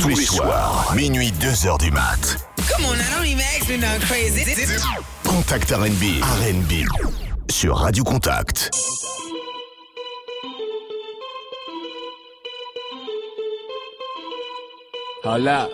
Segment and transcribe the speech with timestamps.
[0.00, 2.36] Tous les soirs, minuit 2h du mat.
[2.76, 4.44] Come on, I don't even ask me nothing crazy.
[5.24, 6.20] Contact RB.
[6.22, 6.86] RB.
[7.50, 8.70] Sur Radio Contact.
[15.24, 15.70] Hold up.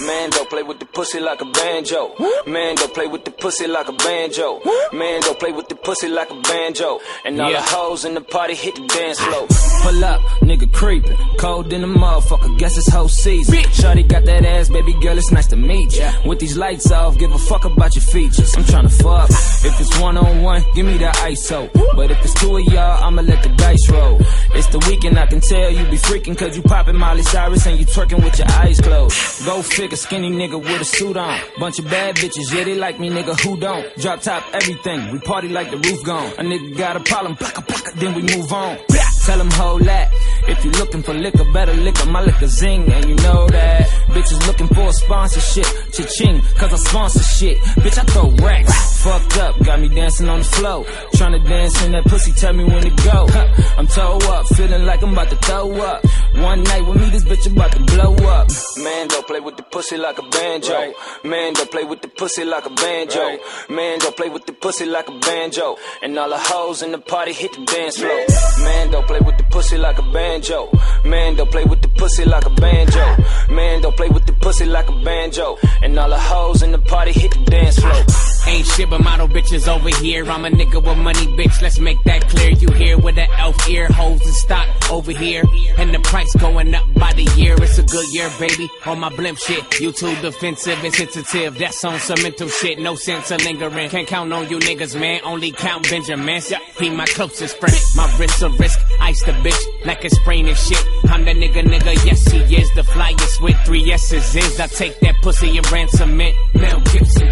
[0.00, 2.14] Man, don't play with the pussy like a banjo.
[2.46, 4.60] Man, don't play with the pussy like a banjo.
[4.92, 6.98] Man, don't play with the pussy like a banjo.
[7.24, 7.60] And all Yeah.
[7.60, 9.46] the hoes in the party hit the dance floor.
[9.84, 11.14] Pull up, nigga creepin'.
[11.36, 13.54] Cold in the motherfucker, guess it's whole season.
[13.54, 13.82] Bitch.
[13.82, 16.10] Shorty got that ass, baby girl, it's nice to meet ya.
[16.24, 18.56] With these lights off, give a fuck about your features.
[18.56, 19.28] I'm tryna fuck.
[19.30, 19.66] Ah.
[19.66, 21.70] If it's one on one, give me the ISO.
[21.96, 24.20] But if it's two of y'all, I'ma let the dice roll.
[24.54, 27.78] It's the weekend, I can tell you be freaking cause you poppin' Molly Cyrus and
[27.78, 29.44] you twerking with your eyes closed.
[29.44, 31.38] Go figure, skinny nigga with a suit on.
[31.58, 33.84] Bunch of bad bitches, yeah, they like me, nigga, who don't?
[33.96, 36.32] Drop top everything, we party like the roof gone.
[36.38, 38.78] A nigga got a problem, blocka, blocka, then we move on.
[39.24, 39.48] Tell him
[39.80, 40.12] that.
[40.48, 43.88] If you looking for liquor, better liquor, my liquor zing, and you know that.
[44.14, 47.58] Bitches looking for a sponsorship, cha-ching, cause I sponsor shit.
[47.82, 49.02] Bitch, I throw racks.
[49.02, 50.84] Fucked up, got me dancing on the floor.
[51.14, 53.26] Tryna dance in that pussy, tell me when to go.
[53.28, 56.04] Huh, I'm toe up, feeling like I'm about to throw up.
[56.36, 58.48] One night with me, this bitch about to blow up.
[58.78, 60.94] Man, don't play with the pussy like a banjo.
[61.24, 63.38] Man, don't play with the pussy like a banjo.
[63.68, 65.76] Man, don't play with the pussy like a banjo.
[66.02, 68.26] And all the hoes in the party hit the dance floor.
[68.64, 70.70] Man, don't play with the pussy like a banjo.
[71.04, 73.16] Man, don't play with the pussy like a banjo.
[73.48, 75.56] Man, don't play with the pussy like a banjo.
[75.82, 78.33] And all the hoes in the party hit the dance floor.
[78.46, 80.24] Ain't shit but model bitches over here.
[80.30, 81.62] I'm a nigga with money, bitch.
[81.62, 82.50] Let's make that clear.
[82.50, 85.44] You here with the elf ear hoes and stock over here.
[85.78, 87.54] And the price going up by the year.
[87.62, 88.70] It's a good year, baby.
[88.84, 89.80] On my blimp shit.
[89.80, 91.58] You too defensive and sensitive.
[91.58, 92.78] That's on some mental shit.
[92.78, 93.88] No sense of lingering.
[93.88, 95.20] Can't count on you niggas, man.
[95.24, 96.42] Only count Benjamin.
[96.78, 97.76] He my closest friend.
[97.96, 98.78] My wrist a risk.
[99.00, 100.84] Ice the bitch like it's spraining shit.
[101.04, 101.94] I'm the nigga, nigga.
[102.04, 102.70] Yes, he is.
[102.74, 104.60] The flyest with three S's is.
[104.60, 106.34] I take that pussy and ransom it.
[106.54, 107.24] Mel Gibson.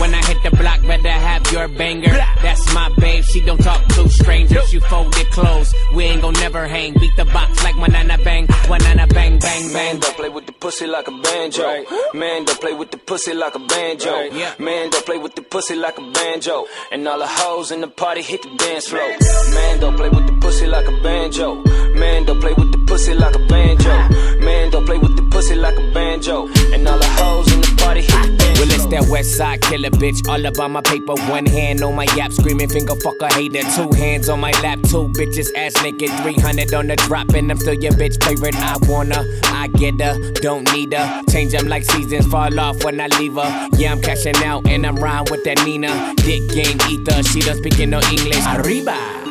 [0.00, 2.12] When I hit the block, better have your banger.
[2.42, 3.24] That's my babe.
[3.24, 4.72] She don't talk to strangers.
[4.72, 5.74] You fold it close.
[5.94, 6.94] We ain't gon' never hang.
[6.94, 8.46] Beat the box like banana bang.
[8.68, 9.98] Banana bang, bang, Man, bang.
[10.00, 11.84] don't play with the pussy like a banjo.
[12.14, 14.30] Man, don't play with the pussy like a banjo.
[14.58, 16.66] Man, don't play with the pussy like a banjo.
[16.92, 19.08] And all the hoes in the party hit the dance floor.
[19.54, 21.62] Man, don't play with the pussy like a banjo.
[21.98, 23.90] Man, don't play with the pussy like a banjo.
[24.38, 26.46] Man, don't play with the pussy like a banjo.
[26.72, 29.60] And all the hoes in the party hit the dance Well, it's that west side
[29.62, 30.28] killer bitch.
[30.28, 31.14] All about my paper.
[31.28, 32.30] One hand on my yap.
[32.32, 33.62] Screaming finger fucker hater.
[33.74, 34.78] Two hands on my lap.
[34.82, 36.10] Two bitches ass naked.
[36.22, 37.30] 300 on the drop.
[37.30, 38.54] And I'm still your bitch favorite.
[38.54, 39.24] I wanna.
[39.44, 40.32] I get her.
[40.34, 41.22] Don't need her.
[41.30, 42.26] Change them like seasons.
[42.26, 43.68] Fall off when I leave her.
[43.76, 44.68] Yeah, I'm cashing out.
[44.68, 46.14] And I'm riding with that Nina.
[46.16, 47.24] Dick game ether.
[47.24, 48.44] She don't speak no English.
[48.54, 49.27] Arriba.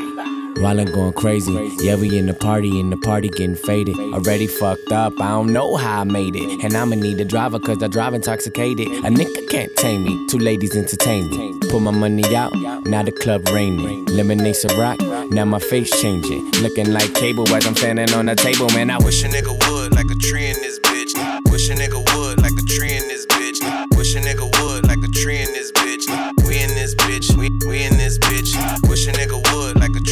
[0.65, 3.97] I'm going crazy, yeah, we in the party, and the party getting faded.
[4.13, 6.63] Already fucked up, I don't know how I made it.
[6.63, 8.87] And I'ma need a driver, cause I drive intoxicated.
[8.87, 11.59] A nigga can't tame me, two ladies entertain me.
[11.69, 12.53] Put my money out,
[12.85, 14.05] now the club raining.
[14.05, 14.99] Lemonade rock,
[15.31, 16.49] now my face changing.
[16.61, 18.89] Looking like cable as I'm standing on the table, man.
[18.89, 21.17] I wish Wish a nigga would like a tree in this bitch.
[21.49, 23.57] Wish a nigga would like a tree in this bitch.
[23.97, 26.05] Wish a nigga would like a tree in this bitch.
[26.45, 27.35] We in this bitch.
[27.35, 28.06] We we in this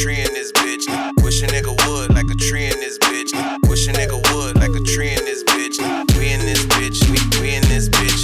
[0.06, 0.86] tree in this bitch.
[1.24, 3.34] Wish a nigga would like a tree in this bitch.
[3.68, 5.80] Wish a nigga would like a tree in this bitch.
[6.16, 7.02] We in this bitch.
[7.10, 8.22] We we in this bitch.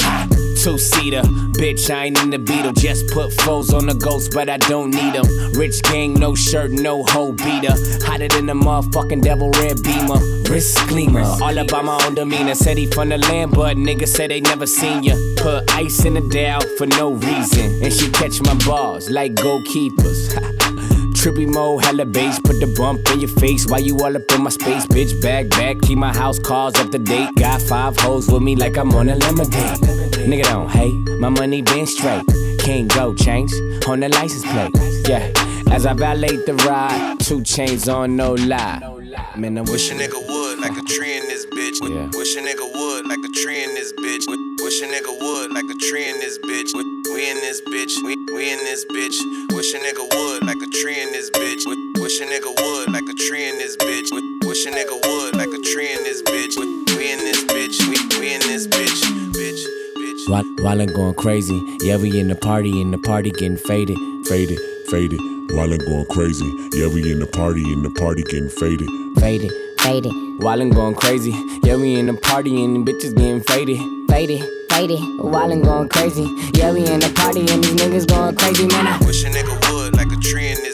[0.64, 1.24] Two seater,
[1.58, 2.74] bitch, I ain't in the beetle.
[2.74, 5.26] Just put foes on the ghost, but I don't need them.
[5.54, 7.74] Rich gang, no shirt, no hoe beater.
[8.06, 10.20] Hotter than the motherfucking devil red beamer.
[10.52, 12.54] Wrist gleamer, all about my own demeanor.
[12.54, 15.16] Said he from the land, but niggas said they never seen ya.
[15.38, 17.82] Put ice in the Dow for no reason.
[17.84, 20.91] And she catch my balls like goalkeepers.
[21.22, 23.68] Trippy mo, hella bass, put the bump in your face.
[23.68, 25.22] Why you all up in my space, bitch?
[25.22, 27.30] Back, back, keep my house calls up to date.
[27.36, 29.78] Got five hoes with me like I'm on a lemonade.
[30.26, 32.24] Nigga don't hate, my money been straight.
[32.58, 33.54] Can't go change
[33.88, 34.72] on the license plate.
[35.08, 35.32] Yeah,
[35.72, 38.91] as I violate the ride, two chains on, no lie.
[39.36, 41.80] Man, I Wish a nigga would like a tree in this bitch.
[41.82, 42.10] Yeah.
[42.18, 44.28] Wish a nigga would like a tree in this bitch.
[44.62, 46.74] Wish a nigga would like a tree in this bitch.
[46.76, 47.96] We in this bitch.
[48.04, 49.18] We we in this bitch.
[49.56, 51.66] Wish a nigga would like a tree in this bitch.
[52.00, 54.12] Wish a nigga would like a tree in this bitch.
[54.46, 56.58] Wish a nigga would like a tree in this bitch.
[56.98, 57.80] We in this bitch.
[57.88, 59.02] We we in this bitch.
[59.32, 59.66] Bitch.
[59.98, 60.30] Bitch.
[60.30, 63.98] While, while I'm going crazy, yeah, we in the party, and the party getting faded.
[64.28, 64.60] Faded,
[64.90, 65.41] faded.
[65.50, 66.46] While I'm going crazy.
[66.74, 68.88] Yeah, we in the party, and the party getting faded.
[69.20, 71.32] Faded, faded, while I'm going crazy,
[71.64, 73.80] yeah, we in the party, and the bitches getting faded.
[74.10, 75.00] faded, faded.
[75.20, 76.24] While I'm going crazy.
[76.54, 78.88] Yeah, we in the party and these niggas going crazy, man.
[78.88, 80.71] I Wish a nigga would like a tree in this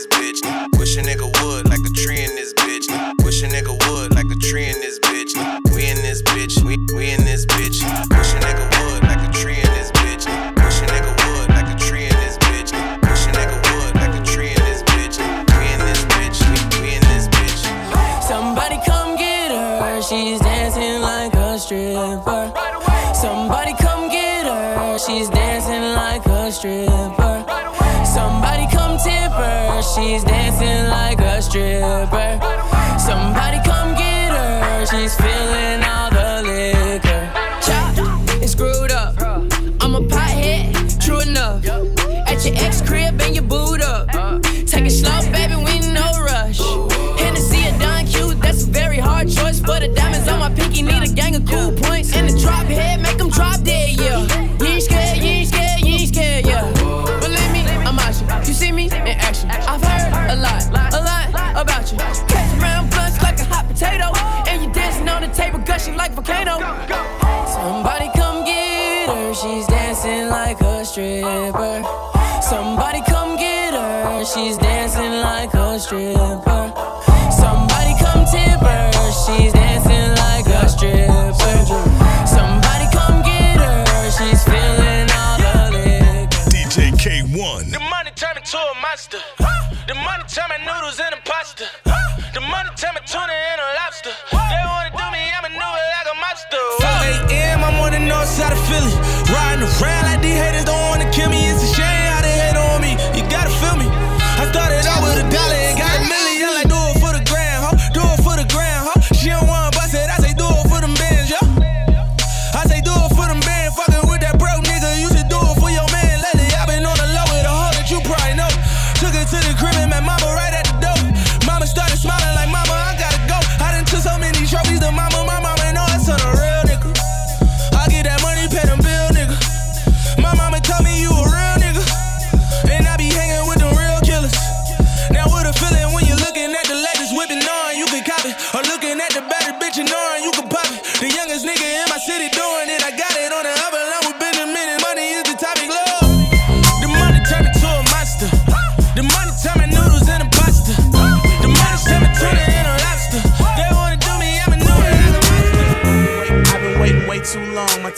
[29.98, 32.27] She's dancing like a stripper.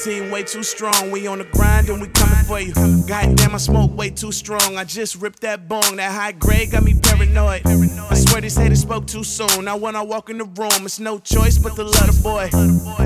[0.10, 1.12] Team way too strong.
[1.12, 2.74] We on the grind and we coming for you.
[3.06, 4.78] Goddamn, I smoke way too strong.
[4.78, 5.98] I just ripped that bong.
[5.98, 7.62] That high grade got me paranoid.
[7.66, 9.66] I swear these haters spoke too soon.
[9.66, 12.50] Now when I walk in the room, it's no choice but to love the boy.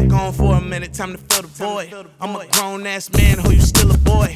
[0.07, 2.07] Gone for a minute, time to fill the void.
[2.21, 4.33] I'm a grown ass man, who you still a boy.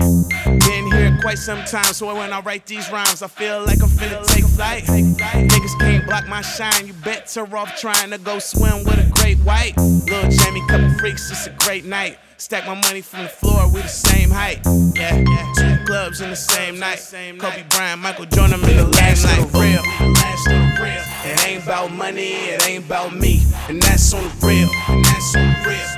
[0.68, 3.90] Been here quite some time, so when I write these rhymes, I feel like I'm
[3.90, 4.84] finna take flight.
[4.84, 6.88] Niggas can't block my shine.
[6.88, 9.74] You better off trying to go swim with a great white.
[9.78, 12.18] Little Jamie, couple freaks, it's a great night.
[12.38, 14.60] Stack my money from the floor, we the same height.
[14.96, 15.54] Yeah, yeah.
[15.58, 17.00] two clubs in the same night.
[17.40, 19.40] Kobe Bryant, Michael Jordan in the last night.
[19.54, 19.82] Real,
[20.14, 20.48] last
[20.80, 21.04] real.
[21.26, 25.36] It ain't about money, it ain't about me, and that's on the real, and that's
[25.36, 25.97] on the real.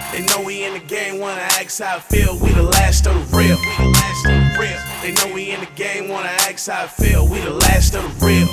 [0.79, 2.37] The game, wanna ask how I feel.
[2.37, 4.79] We the last of the real, we the last of the real.
[5.01, 7.27] They know we in the game, wanna ask how I feel.
[7.27, 8.47] We the last of the real,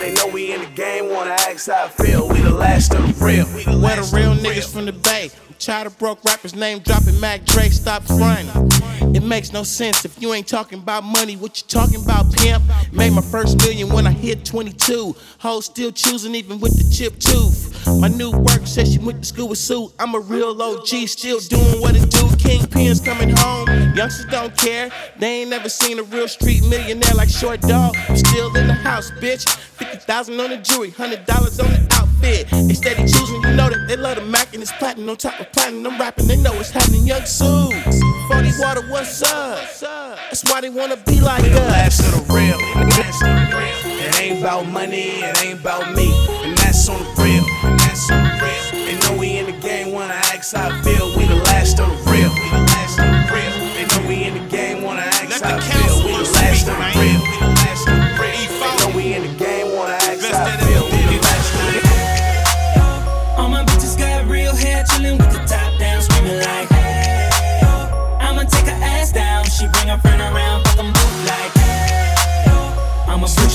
[0.00, 2.26] They know we in the game, wanna ask how I feel.
[2.26, 3.46] We the last of the real.
[3.54, 5.30] We the Where the real niggas from the bay?
[5.58, 8.70] Tired of broke rappers name dropping Mac Dre, stop fronting.
[9.14, 11.36] It makes no sense if you ain't talking about money.
[11.36, 12.64] What you talking about, pimp?
[12.92, 15.14] Made my first million when I hit 22.
[15.38, 17.70] Hoes still choosing even with the chip tooth.
[17.98, 19.92] My new work says she went to school with Sue.
[19.98, 22.24] I'm a real OG, still doing what it do.
[22.40, 23.68] Kingpins coming home.
[23.94, 24.90] Youngsters don't care.
[25.18, 27.96] They ain't never seen a real street millionaire like Short Dog.
[28.14, 29.44] Still in the house, bitch.
[30.10, 32.48] 50,000 on the jewelry, $100 on the outfit.
[32.50, 35.38] They steady choosing, you know that they love the Mac and it's platinum on top
[35.38, 35.86] of platinum.
[35.86, 37.06] I'm rapping, they know what's happening.
[37.06, 39.60] Young Suits, 40 water, what's up?
[39.78, 41.98] That's why they wanna be like We us.
[41.98, 42.58] the real.
[42.58, 44.02] Last of the real.
[44.02, 46.10] It ain't about money, it ain't about me.
[46.42, 47.44] And that's on the real.
[47.62, 48.86] And that's on the real.
[48.86, 51.09] They know we in the game, wanna ask how I feel.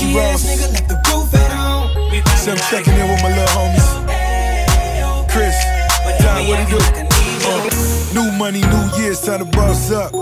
[0.06, 1.90] Freaky ass nigga, left the roof at home.
[2.38, 3.88] So I'm checking in with my little homies.
[5.28, 5.56] Chris,
[6.22, 6.84] John, what do you do?
[7.42, 10.12] Uh, new money, new years, time to boss up.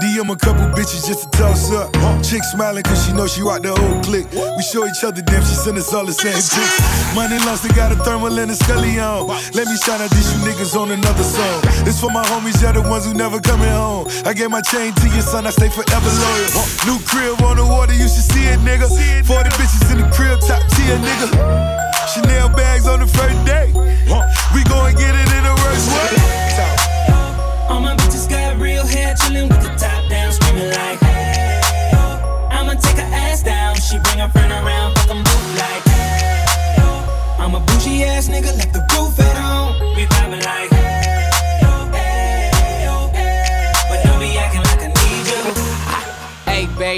[0.00, 1.92] DM a couple bitches just to toss up.
[2.22, 4.26] Chick smiling cause she know she rock the old clique.
[4.32, 7.14] We show each other damn, she send us all the same pics.
[7.14, 9.28] Money lost, they got a thermal and a scully on.
[9.54, 11.60] Let me shout out these you niggas on another song.
[11.84, 14.08] This for my homies, yeah, the ones who never coming home.
[14.24, 16.50] I gave my chain to your son, I stay forever loyal.
[16.86, 18.88] New crib on the water, you should see it, nigga.
[18.88, 21.28] 40 bitches in the crib, top tier, nigga.
[22.12, 23.72] Chanel bags on the first day.
[24.54, 26.83] We gon' get it in the worst way.
[29.14, 31.60] Real hair, chillin' with the top down, screaming like, hey,
[31.94, 32.48] oh.
[32.50, 33.76] I'ma take her ass down.
[33.76, 36.44] She bring her friend around, fuck 'em both like, hey,
[36.78, 37.36] oh.
[37.38, 39.94] I'm a bougie ass nigga, left the roof at home.
[39.96, 40.93] We vibing like, hey,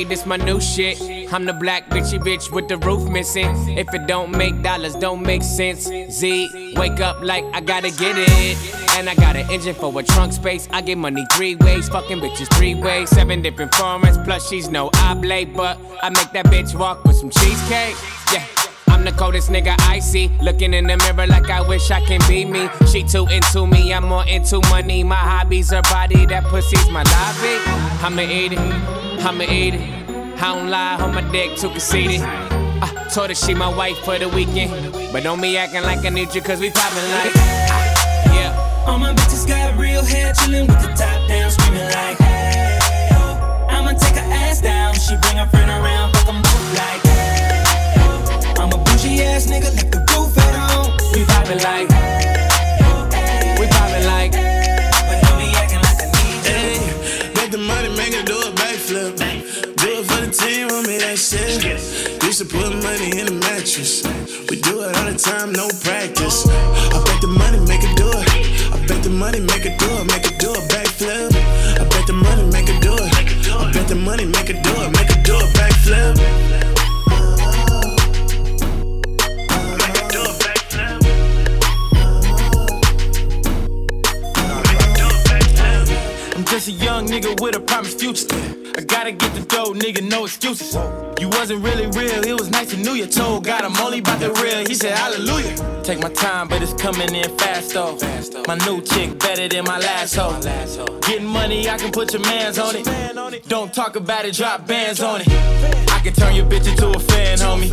[0.05, 1.01] This my new shit.
[1.33, 3.49] I'm the black bitchy bitch with the roof missing.
[3.79, 5.85] If it don't make dollars, don't make sense.
[6.11, 8.57] Z, wake up like I gotta get it.
[8.97, 10.69] And I got an engine for a trunk space.
[10.71, 13.09] I get money three ways, fucking bitches three ways.
[13.11, 15.55] Seven different formats, plus she's no oblate.
[15.55, 17.97] But I make that bitch walk with some cheesecake.
[18.33, 18.56] Yeah.
[19.07, 20.33] The coldest nigga I see.
[20.43, 22.69] Looking in the mirror like I wish I can be me.
[22.91, 25.05] She too into me, I'm more into money.
[25.05, 27.55] My hobbies her body, that pussy's my lobby.
[28.03, 29.81] I'ma eat it, I'ma eat it.
[30.43, 32.21] I don't lie, on my dick too conceited.
[32.21, 34.73] I told her she my wife for the weekend.
[35.13, 37.33] But don't be acting like I need you, cause we poppin' like.
[38.35, 38.85] Yeah.
[38.89, 42.79] All my bitches got real hair, chillin' with the top down, screaming like, hey,
[43.13, 43.67] oh.
[43.71, 44.95] I'ma take her ass down.
[44.95, 47.06] She bring her friend around, fuck 'em both like,
[49.37, 50.93] ass nigga, left the roof at home.
[51.13, 51.89] We poppin' like.
[53.61, 54.33] We poppin' like.
[54.33, 55.47] But be
[57.37, 59.17] like the money, make it do a backflip.
[59.77, 60.69] Do it for the team,
[62.37, 64.05] to put money in the mattress.
[64.51, 66.47] We do it all the time, no practice.
[66.47, 68.29] I bet the money make it do it.
[68.75, 71.33] I bet the money make it do it, make it do a backflip.
[71.81, 73.11] I bet the money make it do it.
[73.49, 76.36] I bet the money make it do it, make it do a backflip.
[87.17, 88.27] Nigga with a promised future.
[88.77, 90.75] I gotta get the dough, nigga, no excuses.
[91.19, 93.07] You wasn't really real, it was nice to know you.
[93.07, 95.83] Told God I'm only about the real, he said hallelujah.
[95.83, 97.97] Take my time, but it's coming in fast though.
[98.47, 100.39] My new chick better than my last hoe.
[101.03, 103.49] Getting money, I can put your mans on it.
[103.49, 105.29] Don't talk about it, drop bands on it.
[105.91, 107.71] I can turn your bitch into a fan, homie.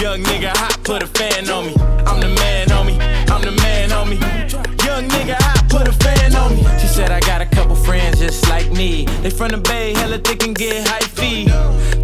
[0.00, 1.74] Young nigga hot, put a fan on me.
[2.06, 3.30] I'm the man, homie.
[3.30, 4.69] I'm the man, homie.
[5.00, 6.62] Young nigga hot, put a fan on me.
[6.78, 9.06] She said I got a couple friends just like me.
[9.22, 11.48] They from the Bay, hella thick and get high fee.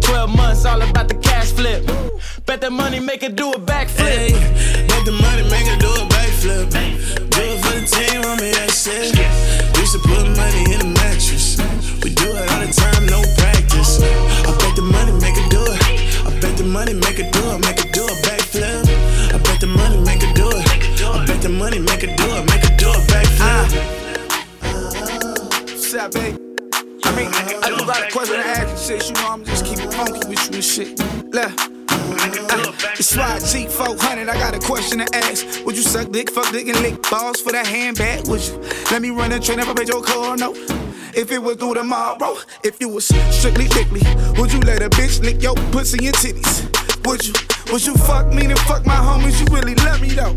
[0.01, 1.85] 12 months, all about the cash flip.
[2.47, 4.01] Bet that money make her do a backflip.
[4.01, 4.33] Hey,
[4.89, 6.71] make the money, make it do a backflip.
[6.73, 9.13] Do it for the team, want me that shit.
[9.77, 11.61] Used to put money in the mattress.
[12.01, 14.01] We do it all the time, no practice.
[14.01, 15.77] I bet the money make it do it.
[16.25, 18.89] I bet the money make it do it, make it do a backflip.
[19.29, 20.65] I bet the money make it do it.
[21.05, 22.46] I bet the money make it do it,
[26.11, 26.39] babe?
[27.03, 27.27] I mean,
[27.63, 29.07] I do got a question to ask you, shit.
[29.07, 30.99] You know, I'm just keeping funky with you and shit.
[31.33, 31.51] Look.
[32.09, 34.29] Uh, it's why G 400.
[34.29, 35.65] I got a question to ask.
[35.65, 38.27] Would you suck dick, fuck dick, and lick balls for that handbag?
[38.27, 38.57] Would you
[38.91, 40.37] let me run a train if I paid your car?
[40.37, 40.53] No.
[41.15, 44.01] If it was through tomorrow, if you was strictly dickly,
[44.37, 47.05] would you let a bitch lick your pussy and titties?
[47.05, 47.33] Would you?
[47.71, 49.39] Would you fuck me and fuck my homies?
[49.39, 50.35] You really love me though.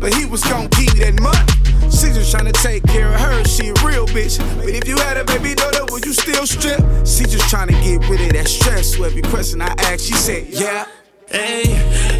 [0.00, 1.69] But he was gon' give you that money.
[2.00, 4.40] She just tryna take care of her, she a real bitch.
[4.56, 6.80] But if you had a baby daughter, would you still strip?
[7.04, 8.96] She just tryna get rid of that stress.
[8.96, 10.86] So every question I ask, she said, yeah.
[11.28, 11.68] Hey,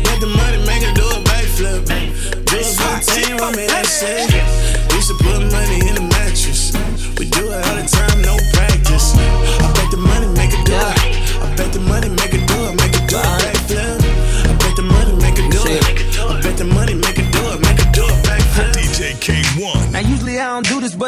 [0.04, 1.88] make the money, make it do a backflip.
[1.88, 4.28] Do it the team, want me that shit.
[4.92, 6.76] Used to put money in the mattress.
[7.16, 9.16] We do it all the time, no practice.
[9.16, 11.40] I bet the money make it do it.
[11.40, 13.39] I bet the money make it do it, make it do a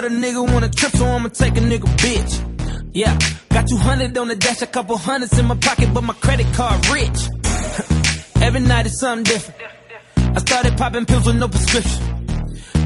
[0.05, 2.33] a nigga wanna trip, so I'ma take a nigga bitch.
[2.93, 3.19] Yeah,
[3.49, 6.87] got 200 on the dash, a couple hundreds in my pocket, but my credit card
[6.89, 7.21] rich.
[8.43, 9.61] Every night is something different.
[10.17, 12.01] I started popping pills with no prescription.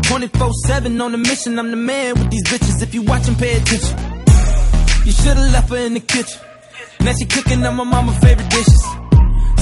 [0.07, 2.83] 24-7 on the mission, I'm the man with these bitches.
[2.83, 3.99] If you watching, pay attention.
[5.05, 6.41] You should've left her in the kitchen.
[7.01, 8.85] Now she cooking up my mama's favorite dishes.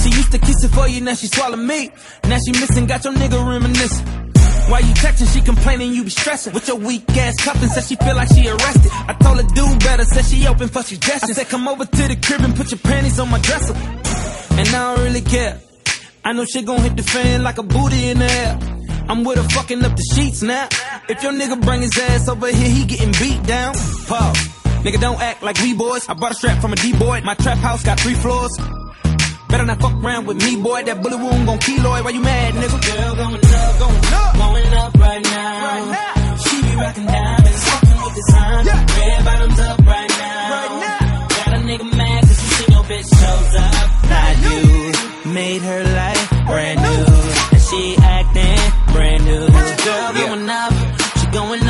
[0.01, 1.91] She used to kiss it for you, now she swallow me.
[2.25, 4.24] Now she missing, got your nigga reminiscing.
[4.69, 5.31] Why you texting?
[5.31, 6.53] She complaining you be stressing.
[6.53, 8.91] With your weak ass cuffing, said she feel like she arrested.
[8.93, 11.37] I told her do better, said she open for suggestions.
[11.37, 13.73] I said come over to the crib and put your panties on my dresser.
[13.73, 15.59] And I don't really care.
[16.23, 18.59] I know she gon' hit the fan like a booty in the air.
[19.07, 20.67] I'm with her fucking up the sheets now.
[21.07, 23.75] If your nigga bring his ass over here, he getting beat down.
[24.07, 24.37] Pause.
[24.81, 26.09] Nigga, don't act like we boys.
[26.09, 27.21] I bought a strap from a D-boy.
[27.21, 28.51] My trap house got three floors.
[29.55, 30.83] Better not fuck around with me, boy.
[30.83, 32.03] That bullet wound gon' keloid.
[32.03, 32.75] Why you mad, nigga?
[32.75, 34.35] Girl, going up, going up.
[34.35, 35.63] Going up right now.
[35.63, 36.35] Right now.
[36.43, 38.65] She be rockin' diamonds, fucking with design.
[38.67, 38.99] Yeah.
[38.99, 40.51] Red bottoms up right now.
[40.51, 41.27] Right now.
[41.39, 43.87] Got a nigga mad cause you seen your bitch shows up.
[44.11, 45.31] Not you.
[45.31, 47.05] Made her life brand new.
[47.55, 48.59] And she acting
[48.91, 49.47] brand new.
[49.87, 50.73] Girl, going up.
[51.15, 51.63] She going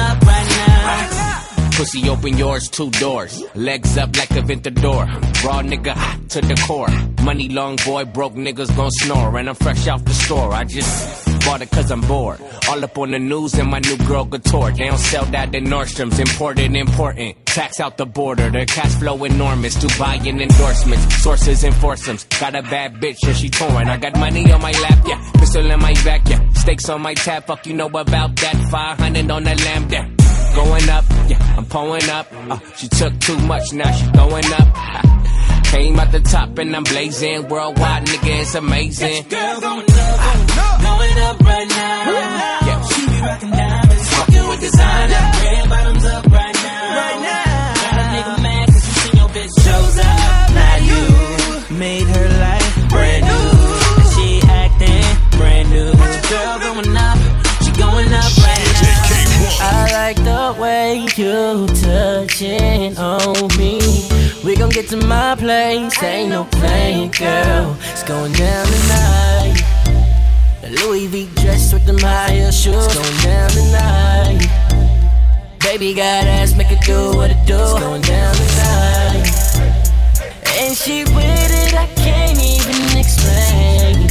[1.76, 3.44] Pussy open yours, two doors.
[3.54, 5.06] Legs up like a Ventador.
[5.44, 6.88] Raw nigga hot to the core.
[7.26, 9.38] Money long boy, broke niggas gon' snore.
[9.38, 10.54] And I'm fresh off the store.
[10.54, 12.40] I just bought it cause I'm bored.
[12.70, 14.72] All up on the news and my new girl couture.
[14.72, 16.18] They don't sell that in Nordstrom's.
[16.18, 17.46] Imported, important.
[17.46, 18.50] Tax out the border.
[18.50, 19.76] Their cash flow enormous.
[19.76, 21.16] Dubai and endorsements.
[21.22, 22.24] Sources and foursomes.
[22.40, 23.90] Got a bad bitch and she torn.
[23.90, 25.32] I got money on my lap, yeah.
[25.34, 26.40] Pistol in my back, yeah.
[26.54, 28.56] Stakes on my tab, fuck you know about that.
[28.72, 30.15] 500 on the lamb, yeah.
[30.56, 31.56] Going up, yeah.
[31.58, 32.28] I'm pulling up.
[32.32, 35.66] Uh, she took too much, now she going up.
[35.66, 37.50] Came out the top and I'm blazing.
[37.50, 39.28] Worldwide, nigga, it's amazing.
[39.28, 42.12] Girl going up, going up right now.
[42.12, 42.82] Yeah.
[42.84, 43.55] She be rocking
[64.86, 67.76] get to my place, ain't no playing, girl.
[67.92, 69.64] It's going down tonight.
[70.62, 74.48] The Louis V dress with them high heel shoes, going down tonight.
[75.60, 77.56] Baby got ass, make it do what it do.
[77.56, 79.28] It's going down tonight.
[80.60, 84.10] And she with it, I can't even explain.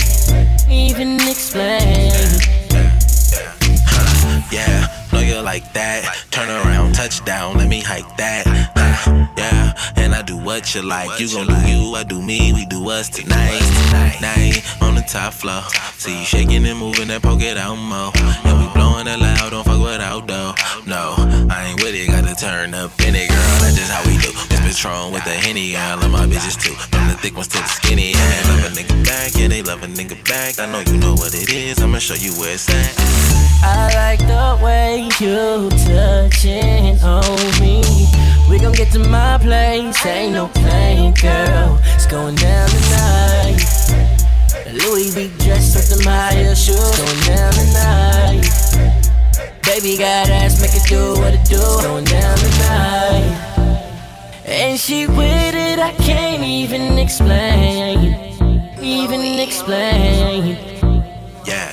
[0.70, 2.12] Even explain.
[4.50, 4.88] Yeah,
[5.42, 6.04] like that.
[6.30, 8.46] Turn around, touchdown, let me hike that.
[9.36, 11.18] Yeah, and I do what you like.
[11.20, 13.60] You gon' do you, I do me, we do us tonight.
[14.20, 15.62] Night on the top floor.
[15.98, 18.12] See you shaking and moving that poke it out more.
[18.44, 20.54] And we blowing it loud, don't fuck without though.
[20.86, 21.14] No,
[21.50, 23.58] I ain't with it, gotta turn up in it, girl.
[23.60, 24.30] That's just how we do.
[24.48, 26.74] This Patron with the Henny, I love my bitches too.
[26.74, 28.42] From the thick ones to the skinny, yeah.
[28.48, 30.58] Love a nigga back, yeah, they love a nigga back.
[30.58, 32.94] I know you know what it is, I'ma show you where it's at.
[33.66, 37.80] I like the way you touching on me.
[38.50, 41.80] We gon' get to my place, ain't no playing, girl.
[41.94, 43.64] It's going down tonight.
[44.72, 48.44] Louis V dress with them high heel shoes, going down tonight.
[49.64, 53.40] Baby got ass, make it do what it do, going down tonight.
[54.44, 58.14] And she with it, I can't even explain,
[58.82, 60.58] even explain.
[61.46, 61.70] Yeah,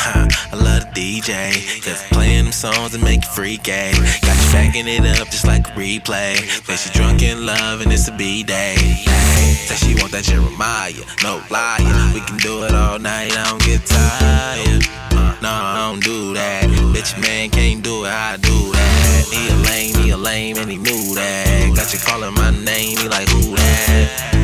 [0.00, 0.26] huh.
[0.52, 1.52] I love the DJ,
[1.84, 3.92] cause playing them songs and make you freaky.
[4.24, 6.36] Got you backing it up just like a replay.
[6.64, 8.76] Say she drunk in love and it's a B day.
[8.76, 12.14] Say she want that Jeremiah, no liar.
[12.14, 14.84] We can do it all night, I don't get tired.
[15.12, 16.64] Uh, no, I don't do that.
[16.96, 19.26] Bitch, man can't do it, I do that.
[19.30, 21.72] He a lame, he a lame, and he knew that.
[21.76, 24.39] Got you calling my name, he like, who that?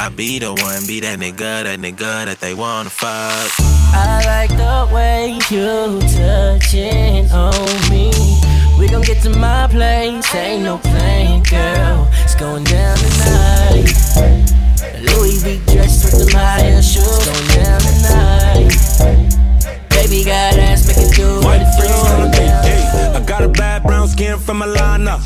[0.00, 3.50] I be the one, be that nigga, that nigga that they wanna fuck.
[3.92, 8.12] I like the way you touching on me.
[8.78, 12.08] We gon' get to my place, ain't no playing, girl.
[12.22, 13.90] It's going down tonight.
[15.02, 18.70] Louis V dress with them high heel shoes, going down tonight.
[19.90, 23.07] Baby got ass, make it do what it do.
[23.38, 23.68] Going down.
[23.68, 25.18] I got a bad brown skin from Alana.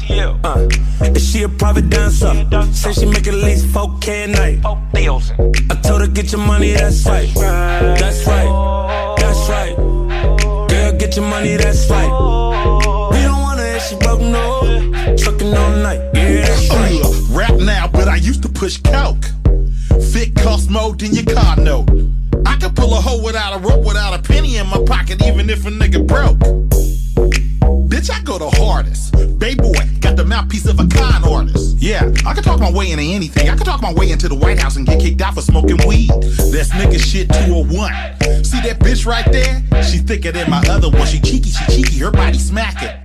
[0.45, 2.47] Uh, is she a private dancer?
[2.73, 4.61] Say she make at least 4K a night.
[4.65, 7.33] I told her, get your money, that's right.
[7.35, 9.17] That's right.
[9.19, 9.77] That's right.
[9.77, 12.11] Girl, get your money, that's right.
[13.13, 15.17] We don't wanna hit she broke, no.
[15.17, 16.01] Trucking all night.
[16.15, 17.01] Yeah, that's right.
[17.05, 19.25] Uh, rap now, but I used to push coke.
[20.13, 21.89] Fit cost more than your car note.
[22.47, 25.49] I could pull a hoe without a rope, without a penny in my pocket, even
[25.49, 26.72] if a nigga broke.
[27.93, 29.13] Bitch, I go the hardest.
[29.39, 31.77] Bay boy, got the mouthpiece of a con artist.
[31.77, 33.51] Yeah, I can talk my way into anything.
[33.51, 35.77] I can talk my way into the White House and get kicked out for smoking
[35.87, 36.09] weed.
[36.09, 37.93] That's nigga shit 201.
[38.49, 39.61] See that bitch right there?
[39.85, 41.07] She thicker than my other one.
[41.07, 42.97] She cheeky, she cheeky, her body smacking.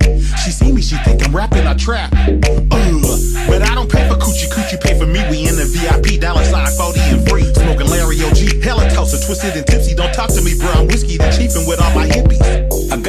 [0.42, 2.10] She see me, she think I'm rapping, I trap.
[2.14, 3.04] Ugh,
[3.44, 5.20] but I don't pay for coochie, coochie pay for me.
[5.28, 7.44] We in the VIP, dollar sign 40 and free.
[7.52, 9.94] Smoking Larry OG, hella toasted, twisted and tipsy.
[9.94, 10.70] Don't talk to me, bro.
[10.72, 12.67] I'm whiskey, the chiefin' with all my hippies.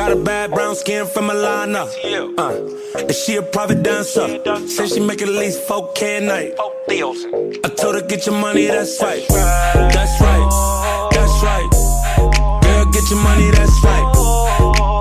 [0.10, 1.86] I got a bad brown skin from Alana.
[2.36, 4.42] Uh, is she a private dancer?
[4.68, 6.54] Say she make at least 4K a night.
[7.64, 9.24] I told her, get your money, that's right.
[9.30, 11.10] That's right.
[11.12, 11.70] That's right.
[12.64, 14.10] Girl, get your money, that's right.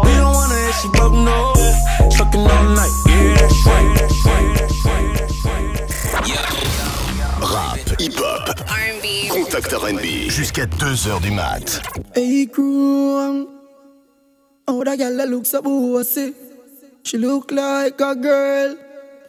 [0.05, 1.55] We don't wanna hit she broke, no.
[2.15, 2.93] Trucking all night.
[3.09, 3.97] Yeah, that's right.
[3.97, 4.57] That's right.
[5.17, 5.73] that's right
[7.41, 9.29] Rap, hip-hop, R&B.
[9.31, 11.81] contact R&B, jusqu'à 2h du mat.
[12.15, 13.58] Hey crew,
[14.69, 16.35] oh that girl that looks so bossy.
[17.03, 18.77] She look like a girl,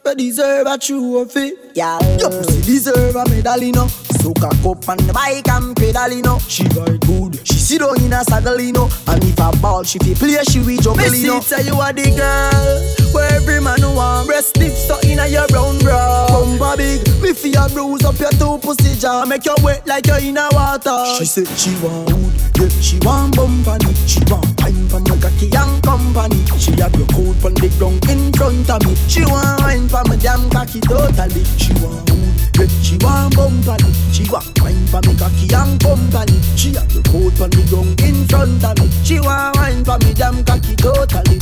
[0.04, 1.52] but deserve a trophy.
[1.74, 3.88] Yeah, your pussy deserve a medal, you know.
[4.20, 6.38] So cock up on the bike and pedal, you know.
[6.40, 7.40] She ride good.
[7.46, 8.88] She sit down in a saddle, you know.
[9.08, 11.40] And if a ball she fi play, she will juggle, you know.
[11.40, 14.26] say you are the girl where every man want.
[14.26, 16.26] Breast stuck in a your brown bra.
[16.28, 20.20] Bumper big, me feel bruise up your two pussy jaw, make you wet like you're
[20.20, 21.04] in a water.
[21.18, 25.50] She said she want wood, yeah, she want bumper She want wine from my cocky
[25.54, 26.40] and company.
[26.58, 28.94] She have your coat on the ground in front of me.
[29.08, 31.44] She want wine from my damn cocky totally.
[31.56, 32.29] She want wood,
[32.60, 33.76] yeah, she want bumper
[34.12, 36.40] She want wine from my cocky and company.
[36.56, 38.90] She have your coat on the ground in front of me.
[39.04, 41.40] She want wine from my damn cocky totally.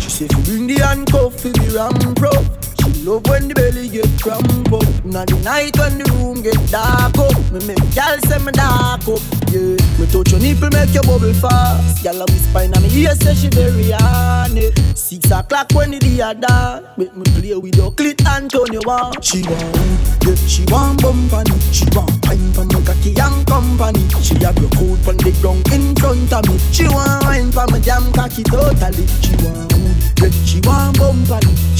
[0.00, 2.69] She say, bring the handcuff for the ram pro.
[3.04, 4.84] Love when the belly get cramp up.
[5.04, 7.36] Now the night when the room get dark up.
[7.52, 9.20] Me make y'all say me dark up.
[9.48, 12.04] Yeah, me touch your nipple make you bubble fast.
[12.04, 14.70] Y'all a whisper in me ear say she very honey.
[14.94, 16.98] Six o'clock when the day a dark.
[16.98, 19.16] Make me play with your clit and turn you on.
[19.24, 21.56] She want, yeah, she want bumpany.
[21.72, 24.04] She want wine from me cocky and company.
[24.20, 26.56] She have your coat on the ground in front of me.
[26.70, 29.08] She want wine from me jam cocky totally.
[29.24, 29.72] She want
[30.20, 31.48] yeah, she want bumpany.
[31.72, 31.79] She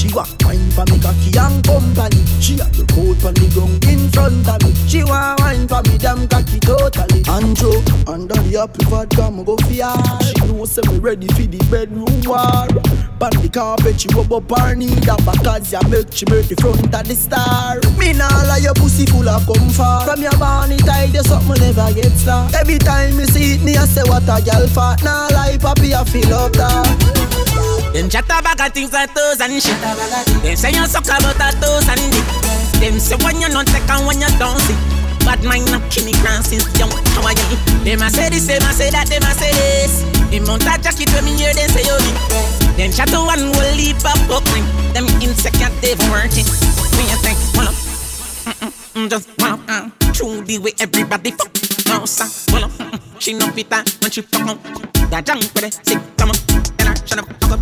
[2.01, 2.41] company.
[2.41, 4.73] She have your coat on the ground in front of me.
[4.87, 7.21] She want wine for me damn cocky totally.
[7.29, 9.93] Andrew, under the apple vodka, me go fear.
[10.21, 12.67] She know say me ready for the bedroom war.
[13.19, 14.95] Pan the carpet, she rub up her knee.
[15.05, 17.79] That because ya make she make the front of the star.
[17.97, 20.05] Me nah lie, your pussy full of comfort.
[20.05, 22.53] From your body tight, you something never get start.
[22.55, 25.03] Every time me see it, me I say what a girl fat.
[25.03, 27.30] Nah lie, papi, I feel up that.
[27.93, 29.75] Them chat about things like toes and shit.
[30.41, 32.27] Them say you suck about a toes and dick.
[32.79, 34.79] Them say when you not take when you don't see.
[35.27, 36.89] Bad mind not kill crown since young.
[37.13, 37.57] How are you?
[37.83, 40.07] Them a say this, them a say that, them a say this.
[40.31, 42.17] Them mount a jacket when me hear them say yo dick.
[42.79, 44.65] Them chat to one will leap up buckling.
[44.95, 46.47] Them insecure they working.
[46.95, 47.75] When you think, well
[48.47, 49.59] mm-mm, just well up.
[49.67, 49.89] Uh,
[50.45, 51.70] the way everybody fuck.
[51.91, 52.23] No sir,
[52.53, 52.71] well up,
[53.19, 54.57] she no fit that when she fuck on.
[55.11, 56.39] That junk with it, sick, come on,
[56.79, 57.61] and I shut up, fuck up.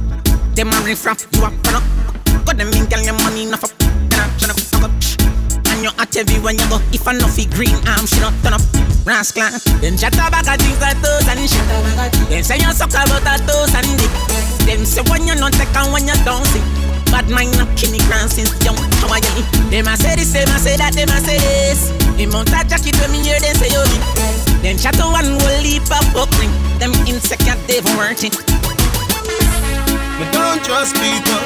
[0.54, 1.84] Them a riff raff, you a run up.
[2.46, 4.94] Got them in, girl, your money enough up, and I shut up, fuck up.
[5.74, 6.78] And you at every when you go.
[6.94, 8.62] If I know fi green arm, she not turn up.
[9.02, 9.50] Rascal.
[9.82, 11.66] Them chat about a things like toes and shit.
[12.30, 14.14] Them say you suck about a toes and dick.
[14.70, 16.79] Them say when you not take and when you don't see.
[17.10, 18.78] Bad mind not kill me crown since young.
[19.02, 19.44] How are you?
[19.74, 21.90] Them a say this, them a say that, them a say this.
[22.18, 24.04] Him mount a jacket when me hear them say oh, yo dick.
[24.62, 26.52] Them chat to one will leap up buckling.
[26.78, 28.36] Them insecure they've worked it.
[30.20, 31.44] Me don't trust people.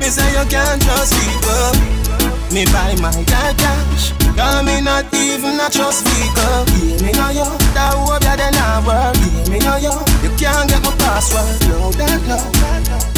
[0.00, 1.74] Me say you can't trust people.
[2.54, 4.12] Me buy my dad cash.
[4.38, 6.64] Cause me not even a trust vehicle.
[6.78, 7.48] Yeah, me know you.
[7.74, 9.18] That hope ya then I work.
[9.18, 9.92] Yeah, me know you.
[10.22, 11.50] You can't get my password.
[11.68, 13.17] No, that no.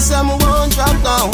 [0.00, 1.28] Say me won't drop down.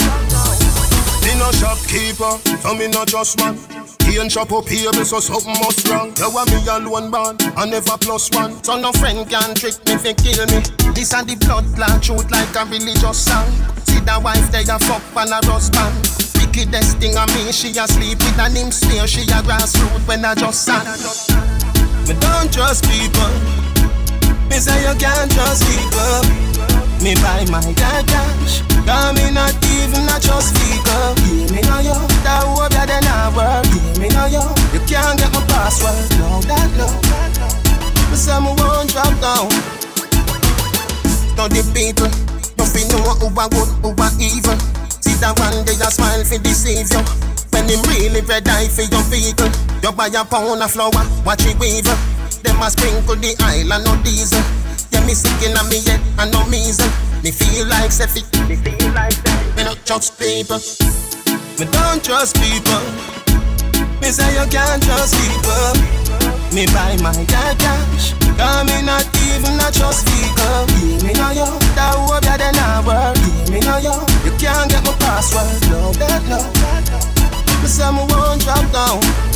[1.23, 3.55] Me no shopkeeper, so me no just man.
[4.03, 6.11] He and shop up here, so something must wrong.
[6.19, 8.63] You want me alone man, I never plus one.
[8.65, 10.67] So no friend can trick me, fi kill me.
[10.99, 13.47] This and the blood clot truth like a religious song.
[13.87, 15.95] See that wife there, a fuck and a husband.
[16.43, 19.07] Wickedest thing of me, she a sleep with an him sneer.
[19.07, 20.83] She a grassroot when I just sang.
[22.11, 23.31] Me don't trust people.
[24.51, 26.56] Me say you can't trust people.
[27.03, 28.63] Me buy my dad cash.
[28.87, 31.13] Cause me not even a trust vehicle.
[31.27, 31.99] Yeah, me know you.
[32.25, 33.67] That hope ya then I work.
[33.69, 34.45] Yeah, me know you.
[34.73, 35.95] You can't get my password.
[36.19, 36.89] No, that no.
[38.11, 39.51] Me say me won't drop down.
[41.37, 42.09] To the people,
[42.57, 44.57] don't be know who are good, who are evil.
[45.05, 47.03] See that one day a smile for deceive you.
[47.53, 51.45] When him really red eye for your vehicle, you buy a pound of flour, watch
[51.45, 51.85] it weave.
[52.43, 54.41] Them a sprinkle the oil and no diesel.
[54.93, 56.89] Yeah, me sick in me head and no measle.
[57.23, 58.23] Me feel like Seffy.
[58.49, 59.57] Me feel like Seffy.
[59.57, 60.61] Me not trust people.
[61.59, 62.85] Me don't trust people.
[64.01, 65.73] Me say you can't trust people.
[66.55, 68.15] Me buy my dad cash.
[68.37, 70.67] Cause me not even a trust people.
[70.79, 71.49] Yeah, me know you.
[71.75, 73.17] That hope ya then I work.
[73.17, 73.97] Yeah, me know you.
[74.25, 75.49] You can't get my password.
[75.71, 76.39] No, that no.
[77.63, 79.36] Me say me won't drop down.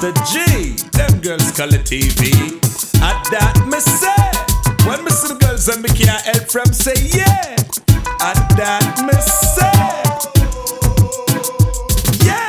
[0.00, 0.16] Mr.
[0.32, 0.76] G.
[0.96, 2.56] Them girls call it TV.
[3.02, 4.88] At that, me say.
[4.88, 7.52] When me see the girls and me can't help from say yeah.
[8.24, 9.76] At that, me say.
[12.24, 12.48] Yeah.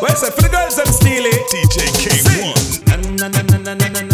[0.00, 1.32] Well, say for the girls, I'm stealing.
[1.50, 3.16] DJ Kay-One.
[3.16, 4.09] Na na na na na na.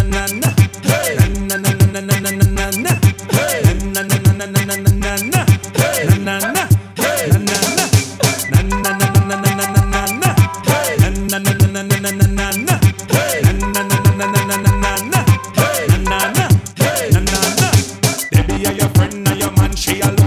[18.57, 19.77] Are your friend or your man?
[19.77, 20.26] She a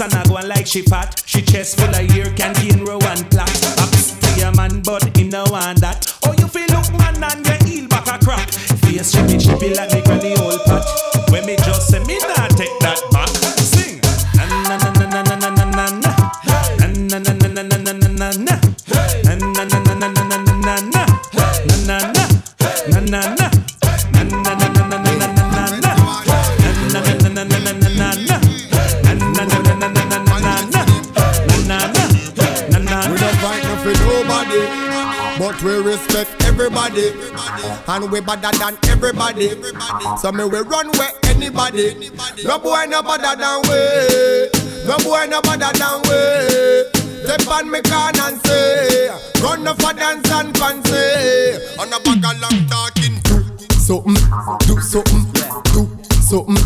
[0.00, 1.22] and I go on like she fat.
[37.96, 39.48] And we better than everybody.
[40.20, 42.10] So me we run where anybody.
[42.44, 43.80] No boy no better than we.
[44.86, 46.20] No boy no better than we.
[47.24, 49.08] Step on me can and say,
[49.42, 51.56] run up for dance and fancy.
[51.80, 53.16] On a bag of long talking.
[53.24, 53.42] Do
[53.80, 54.14] something,
[54.66, 55.24] do something,
[55.72, 55.88] do
[56.20, 56.56] something,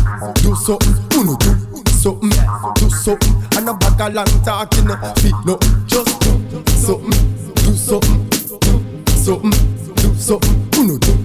[0.43, 0.95] do something.
[1.17, 1.55] Uno do
[1.91, 2.29] something,
[2.75, 3.33] do something.
[3.57, 4.87] And a bag of long talking.
[5.21, 6.31] Feet no, just do
[6.67, 7.09] something,
[7.55, 9.51] do something, do something,
[9.95, 10.67] do something.
[10.77, 11.20] Uno do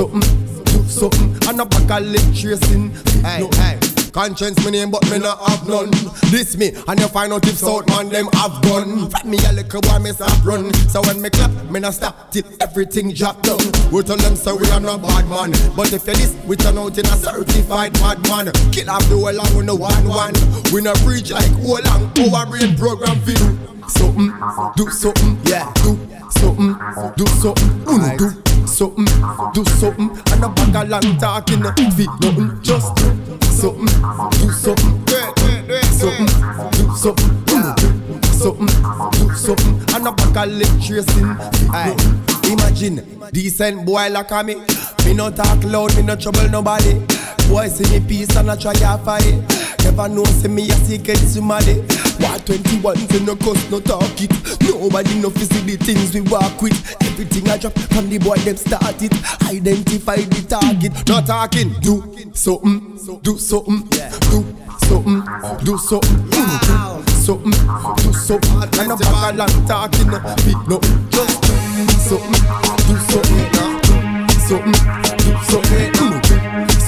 [0.00, 1.48] something, do something.
[1.48, 2.90] And a bag of leg tracing.
[2.90, 3.78] Feet no, hey.
[4.12, 5.90] Conscience me name but me not have none.
[6.30, 9.52] This me and you find out if South man them have gun From me a
[9.52, 10.72] little boy me stop run.
[10.88, 13.60] So when me clap me not stop till everything drop down.
[13.92, 15.52] We tell them so we are not bad man.
[15.76, 18.50] But if you this we turn out in a certified bad man.
[18.72, 20.34] Kill off the whole and we no one one.
[20.72, 23.58] We no preach like whole and our brain program you
[23.88, 24.32] Something,
[24.76, 26.74] do something, yeah, do something,
[27.16, 27.68] do something,
[28.16, 29.06] do something,
[29.54, 31.62] do something, and a bag of long talking,
[31.92, 33.04] feet nothing, just do
[33.42, 33.86] something,
[34.38, 35.06] do something,
[35.92, 36.26] something,
[36.72, 38.70] do something, uno do something,
[39.12, 41.36] do something, and a bag of leg tracing.
[42.50, 42.96] Imagine,
[43.32, 44.54] decent boy like me,
[45.04, 47.00] me no talk loud, me no trouble nobody.
[47.48, 49.42] Boy see me peace and I try to fight.
[49.84, 51.82] Never know see me a secret somebody.
[52.20, 54.30] Why 21 say no cuss, no talk it.
[54.62, 56.76] Nobody no fi see the things we walk with.
[57.02, 59.12] Everything I drop from the boy them start it.
[59.48, 61.72] Identify the target, no talking.
[61.80, 62.02] Do
[62.34, 64.44] something, do something, do
[64.86, 65.22] something,
[65.64, 67.56] do something, mm, do something,
[68.04, 68.80] do something.
[68.80, 70.10] And a bag of long talking,
[70.44, 70.78] feet no,
[71.10, 72.42] just do something,
[72.86, 74.78] do something, do something,
[75.18, 76.09] do something,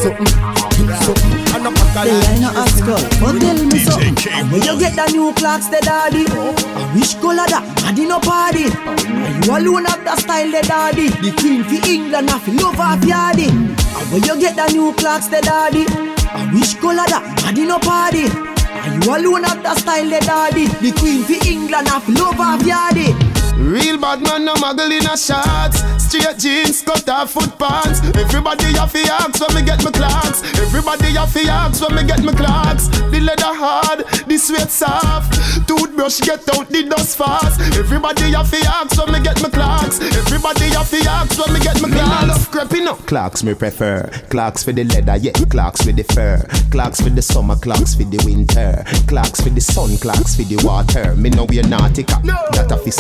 [0.03, 0.27] something,
[0.75, 1.33] do something.
[1.55, 4.17] And a bag The of line of ask her, but tell me something.
[4.51, 6.27] Where you get the new Clarks, the daddy?
[6.27, 8.67] I wish color that, daddy no party.
[8.67, 11.09] And you alone have the style, the daddy.
[11.23, 13.49] The queen for England, I feel love off yardy.
[13.49, 15.87] And where you get the new Clarks, the daddy?
[15.88, 18.27] I wish color that, daddy no party.
[18.27, 20.67] And you alone have the style, the daddy.
[20.67, 23.32] The queen for England, I feel love off yardy.
[23.57, 25.83] Real bad man, no muggle in a shots.
[26.03, 28.01] Straight jeans, cut off foot pants.
[28.17, 30.43] Everybody have fi ask when me get my Clarks.
[30.59, 32.88] Everybody have fi ask when me get my Clarks.
[32.88, 35.67] The leather hard, the sweat soft.
[35.69, 37.61] Toothbrush get out the dust fast.
[37.79, 40.01] Everybody have fi ask when me get my Clarks.
[40.01, 42.23] Everybody have fi ask when me get my Clarks.
[42.23, 42.99] Me love creeping up.
[43.07, 44.09] Clarks me prefer.
[44.29, 45.33] Clarks for the leather, yeah.
[45.51, 46.45] Clarks for the fur.
[46.71, 48.83] Clarks for the summer, Clarks for the winter.
[49.07, 51.15] Clarks for the sun, Clarks for the water.
[51.17, 52.21] Me know we're nautica,
[52.53, 52.91] that a fi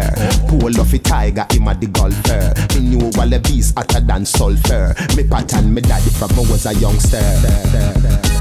[0.00, 0.30] sailor.
[0.48, 2.54] Pull off a tiger, him a the golfer.
[2.74, 4.94] Me knew all the bees hotter than sulfur.
[5.16, 7.20] Me pattern me daddy from I was a youngster.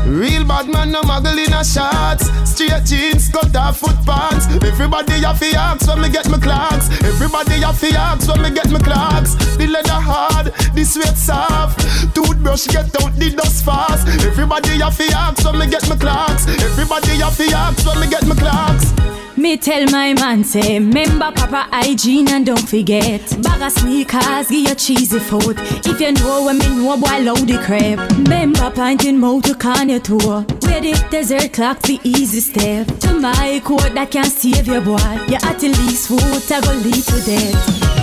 [0.06, 2.30] Real bad man, no muggle in a shots.
[2.50, 4.48] Straight jeans, cut off foot pants.
[4.64, 6.90] Everybody have fi ask when me get my Clarks.
[7.04, 9.36] Everybody have fi ask when me get my Clarks.
[9.58, 11.80] The leather hard, the sweat soft.
[12.16, 14.08] Toothbrush get out the dust fast.
[14.26, 16.48] Everybody have fi ask when me get my Clarks.
[16.48, 19.29] Everybody have fi ask when me get my Clarks.
[19.38, 23.22] Me tell my man say, remember proper hygiene and don't forget.
[23.42, 25.56] Bag of sneakers, give your cheesy food.
[25.86, 28.10] If you know when me know, boy, load the crap.
[28.12, 30.42] Remember pinting mouth to Kanye tour.
[30.68, 32.88] Where the desert clock the easy step.
[33.00, 34.98] To my court that can save your boy.
[35.28, 38.00] You at the least food, I go lead to death.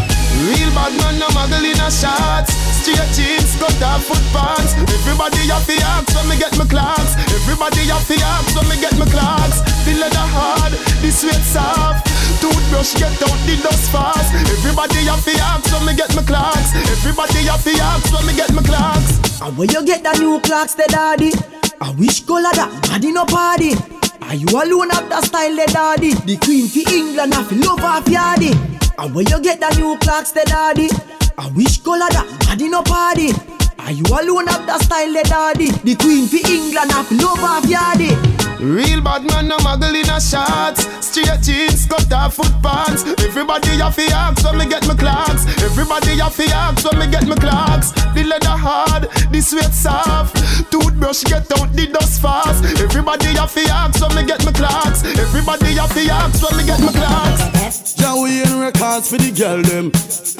[0.46, 2.65] Real bad man, no muggle in a shots.
[2.86, 4.78] Straight jeans, cut off foot pants.
[4.78, 7.18] Everybody have fi ask when me get my Clarks.
[7.34, 9.58] Everybody have fi ask when me get my Clarks.
[9.82, 10.70] The leather hard,
[11.02, 12.06] the sweat soft.
[12.38, 14.30] Toothbrush get out the dust fast.
[14.38, 16.78] Everybody have fi ask when me get my Clarks.
[16.78, 19.42] Everybody have fi ask when me get my Clarks.
[19.42, 21.34] And where you get the new Clarks, the daddy?
[21.80, 23.74] I wish color that, daddy no party.
[24.22, 26.14] Are you alone have the style, the daddy?
[26.22, 28.75] The queen for England, I feel love off yardy.
[28.98, 30.88] And where you get the new Clarks, the daddy?
[31.36, 33.32] I wish color that body no party.
[33.78, 35.70] Are you alone of the style, the daddy?
[35.70, 38.35] The queen for England, have love of yardy.
[38.60, 40.88] Real bad man, no muggle in a shots.
[41.04, 43.04] Straight jeans, cut off foot pants.
[43.22, 45.44] Everybody have to ask when me get my Clarks.
[45.62, 47.92] Everybody have to ask when me get my Clarks.
[48.14, 50.36] The leather hard, the sweat soft.
[50.70, 52.64] Toothbrush get out the dust fast.
[52.80, 55.04] Everybody have to ask when me get my Clarks.
[55.04, 57.98] Everybody have to ask when me get my Clarks.
[58.00, 59.92] Now we in records for the girl them.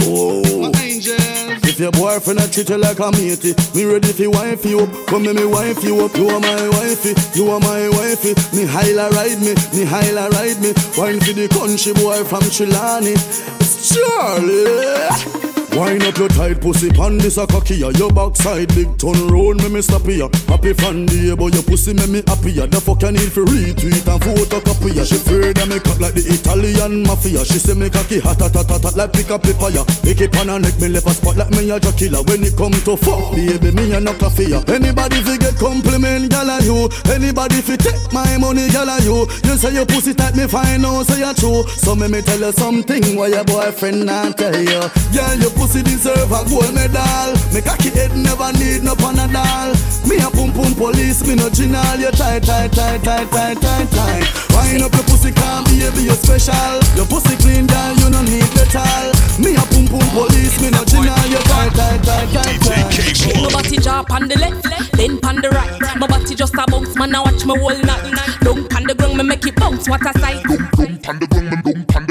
[0.08, 0.72] Oh,
[1.76, 5.06] if your boyfriend a treat you like a matey, me ready to wife you up.
[5.08, 6.16] Come me me wife you up.
[6.16, 8.34] You are my wifey, you are my wifey.
[8.56, 10.72] Me highla ride me, me highla ride me.
[10.96, 13.14] Wine for the country boy from Chilani.
[13.60, 15.45] It's Charlie.
[15.76, 19.62] Wine up your tight pussy pan this a cocky ya Your backside big turn round
[19.62, 22.80] me me stop ya Happy fan day but your pussy make me happy ya The
[22.80, 26.24] fuck I need for retweet and photocopy ya She afraid I make up like the
[26.32, 27.44] Italian mafia.
[27.44, 30.32] She say me cocky hot hot hot hot like pick up paper ya Make it
[30.32, 32.96] pan and neck me left a spot like me a killer When it come to
[32.96, 36.88] fuck baby me a no coffee ya Anybody fi get compliment gal a you?
[37.12, 39.28] Anybody fi take my money gal a you?
[39.44, 41.68] You say your pussy tight me fine now say you true.
[41.68, 44.80] So me me tell you something why your boyfriend not tell you?
[45.12, 49.74] Girl your pussy deserve a gold medal Me cocky head never need no panadol
[50.06, 53.90] Me a pum pum police me no ginal You tight tight tight tight tight tight
[53.90, 54.24] tight
[54.54, 58.46] Wind up your pussy can baby you special Your pussy clean down you no need
[58.54, 59.10] metal
[59.42, 63.50] Me a pum pum police me no ginal You tight tight tight tight tight My
[63.50, 65.98] body drop on the left, then on the right.
[65.98, 67.14] My body just a bounce, man.
[67.14, 68.40] I watch me whole night.
[68.40, 69.88] Don't on the ground, me make it bounce.
[69.88, 70.42] What a sight.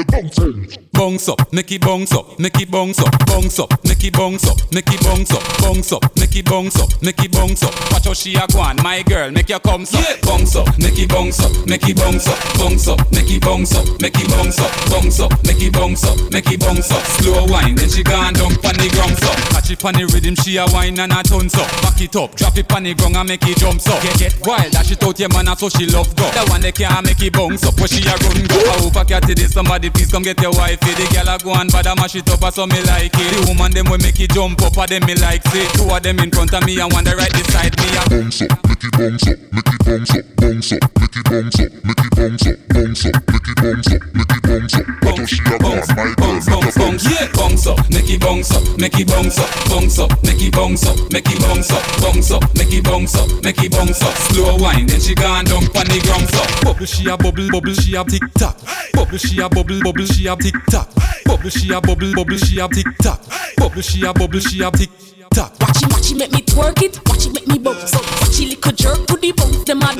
[0.08, 4.48] Bounce up, make it bounce up, make it bounce up, bounce up, make it bounce
[4.48, 7.74] up, make it bounce up, bounce up, make it bounce up, make it bounce up.
[7.92, 10.98] Watch how she a go on, my girl, make your come up, bounce up, make
[10.98, 14.28] it bounce up, make it bounce up, bounce up, make it bounce up, make it
[14.30, 17.04] bounce up, bounce up, make it bounce up, make it bounce up.
[17.20, 19.36] Slow wine, then she gone down pon the ground up.
[19.52, 21.68] Catch it pon the rhythm, she a wine and a tons up.
[21.84, 24.00] Back it up, drop it pon the ground and make it jump up.
[24.00, 26.24] Get get wild, dash it out your man, so she love go.
[26.32, 28.56] The one that can't make it bounce up, where she a run go.
[28.56, 30.85] I hope I catch it, somebody please come get your wife.
[30.96, 33.30] The girl a go on bad, mash it up, so me like it.
[33.34, 35.66] The woman them we make it jump up, a them me like say.
[35.74, 37.88] Two of them in front of me and one the right beside me.
[38.08, 41.60] Bounce up, make it bounce up, make it bounce up, bounce up, make it bounce
[41.60, 44.86] up, make it bounce up, bounce up, make it bounce up, make it bounce up.
[45.02, 46.40] What does she have on my girl?
[46.46, 47.04] Make a bounce.
[47.04, 50.52] Yeah, bounce up, make it bounce up, make it bounce up, bounce up, make it
[50.52, 54.02] bounce up, make it bounce up, bounce up, make it bounce up, make it bounce
[54.02, 54.14] up.
[54.32, 56.26] Slow wine, then she gone down pon the ground.
[56.64, 58.56] Bubble she a bubble, bubble she a tick tock.
[58.94, 60.88] Bubble she a bubble, bubble she a tick tock.
[61.24, 63.20] Bubble she a bubble, bubble she a tick tock.
[63.56, 64.90] Bubble she a bubble she a tick
[65.30, 65.52] tock.
[65.60, 67.00] Watch it, watch it, make me twerk it.
[67.08, 68.04] Watch it, make me bounce up.
[68.20, 69.64] Watch it, little jerk to the bounce.
[69.64, 69.98] Them a up.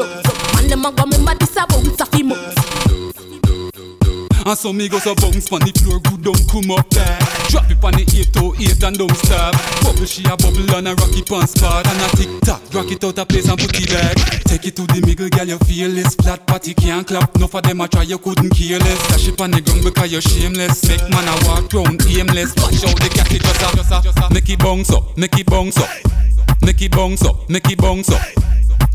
[0.54, 2.45] Man, them a go remember this a bounce a fi months.
[4.46, 7.18] And so me go so bounce pon the floor, good don't come up there.
[7.50, 9.58] Drop it pon the 808 and don't stop.
[9.82, 12.62] Bubble she a bubble and a rocky pon spot and a tick tock.
[12.70, 14.14] Rock it out a place and put it back.
[14.46, 17.34] Take it to the middle, girl, you feel this flat party can't clap.
[17.42, 19.02] No for them a try, you couldn't care less.
[19.10, 20.78] Dash it pon the ground because you're shameless.
[20.86, 22.54] Make man a walk round aimless.
[22.62, 25.10] Watch out the cat it just a, just a, just up, make it bounce up,
[25.18, 25.90] make it bounce up,
[26.62, 27.36] make it bounce up.
[27.50, 28.22] Make it bounce up,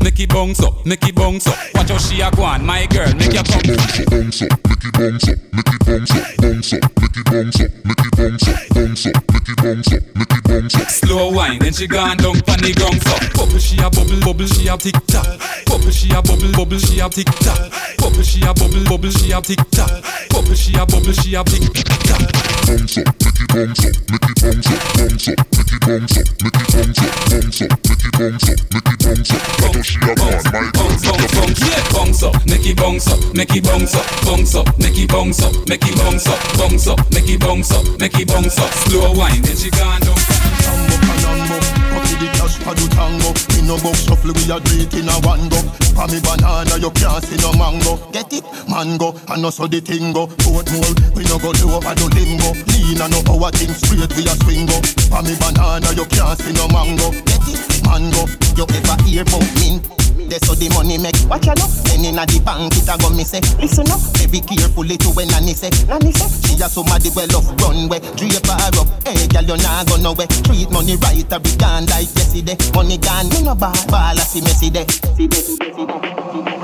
[0.02, 1.56] make it bounce up.
[1.74, 3.62] Watch how she a go on, my girl, make your come.
[3.62, 7.16] Bounce up, bounce up, make it bounce up, make it bounce up, bounce up, make
[7.16, 10.44] it bounce up, make it bounce up, bounce up, make it bounce up, make it
[10.44, 10.88] bounce up.
[10.90, 13.14] Slow wine, then she gone down pon the ground so.
[13.34, 15.26] Bubble she a bubble, bubble she a tick tock.
[15.66, 17.72] Bubble she a bubble, bubble she a tick tock.
[17.98, 20.02] Bubble she a bubble, bubble she a tick tock.
[20.30, 21.62] Bubble she a bubble she a tick
[22.04, 22.26] tock.
[22.66, 26.16] Bounce up, make it bounce up, make it bounce up, bounce up, make it bounce
[26.18, 29.91] up, make it bounce up, bounce up, make it bounce up, make it bounce up.
[29.92, 34.54] She have on my bounce, up, make it bounce up, make it bounce up, bounce
[34.54, 37.84] up, make it bounce up, make it bounce up, bounce up, make it bounce up,
[38.00, 38.72] make it bounce up.
[38.88, 40.16] Slow wine, then she gone down.
[40.64, 41.60] Tango, panango,
[41.92, 43.36] coffee the cash for the tango.
[43.52, 45.60] Me no box shuffle, we a do in a one go.
[45.92, 48.00] For me banana, you can't see no mango.
[48.16, 50.24] Get it, mango, and also the tingo.
[50.40, 52.56] Portmore, we no go low over the limbo.
[52.72, 54.80] Lean and no our thing straight, we a swing go.
[55.12, 57.12] For me banana, you can't see no mango.
[57.28, 58.26] Get it, mango,
[58.56, 59.82] you ever hear about mint?
[60.28, 61.18] That's how the money make.
[61.28, 61.60] Watch out.
[61.84, 63.44] Then inna the bank, it a go me say.
[63.60, 65.68] Listen up, very carefully to when Nanny say.
[65.84, 68.00] Nanny say, she a somebody well off runway.
[68.16, 70.30] Drape her up, hey girl, you nah go nowhere.
[70.48, 72.56] Treat money right, a be gone like yesterday.
[72.72, 74.86] Money gone, me no ball, ball a see me see day.
[74.88, 76.61] See day, see day, see day.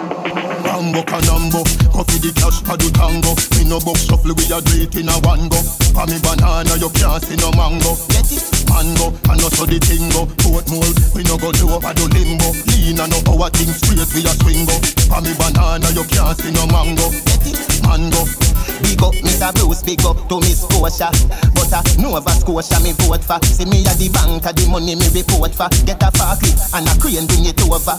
[0.79, 3.35] Rambo canambo, coffee the cash for the tango.
[3.59, 5.59] Me no box shuffle, we a do in a one go.
[5.91, 7.99] For me banana, you can't see no mango.
[8.15, 10.31] Get it, mango, and also the tingo.
[10.39, 10.87] Portmore,
[11.19, 12.55] we no go do over the limbo.
[12.71, 14.79] Lean and no our thing straight, we a swing go.
[15.11, 17.11] For me banana, you can't see no mango.
[17.27, 18.23] Get it, mango.
[18.79, 19.51] Big up Mr.
[19.59, 21.11] Bruce, big up to Miss Scotia.
[21.59, 23.43] But uh, Nova Scotia me vote for.
[23.51, 25.67] See me at the bank, of the money me report for.
[25.83, 27.99] Get a forklift and a crane bring it over.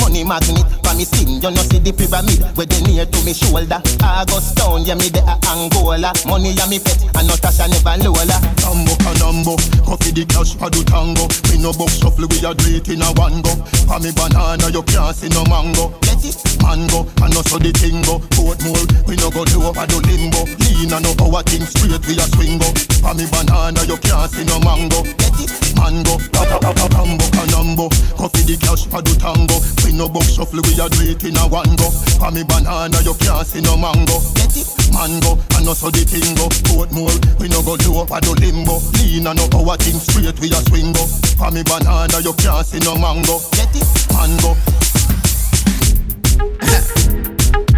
[0.00, 3.34] Money magnet for me skin, you know see the pyramid where they near to me
[3.34, 3.82] shoulder.
[4.02, 6.12] August town, yeah me de a Angola.
[6.26, 8.38] Money ya me pet, and not Tasha never Lola.
[8.62, 11.26] Tambo canambo, coffee the cash for do tango.
[11.50, 13.52] Me no box shuffle, we a do it in a one go.
[13.90, 15.90] For me banana, you can't see no mango.
[16.04, 16.38] Get it?
[16.62, 18.22] Mango, and also the tingo.
[18.38, 20.46] Portmore, we no go do over do limbo.
[20.62, 22.68] Lean and no our thing straight, we a swingo.
[23.02, 25.02] For me banana, you can't see no mango.
[25.18, 25.50] Get it?
[25.74, 27.86] Mango, tambo canambo,
[28.16, 29.58] coffee the cash for do tango.
[29.84, 31.90] We no box shuffle, we a do it in a one go.
[32.18, 34.18] For me banana, you can't see no mango.
[34.34, 34.66] Get it?
[34.92, 36.48] Mango, and also the tingo.
[36.64, 38.80] Portmore, we no go do over do limbo.
[38.98, 41.04] Lean and no our thing straight, we a swingo.
[41.36, 43.38] For me banana, you can't see no mango.
[43.52, 43.86] Get it?
[44.12, 44.56] Mango.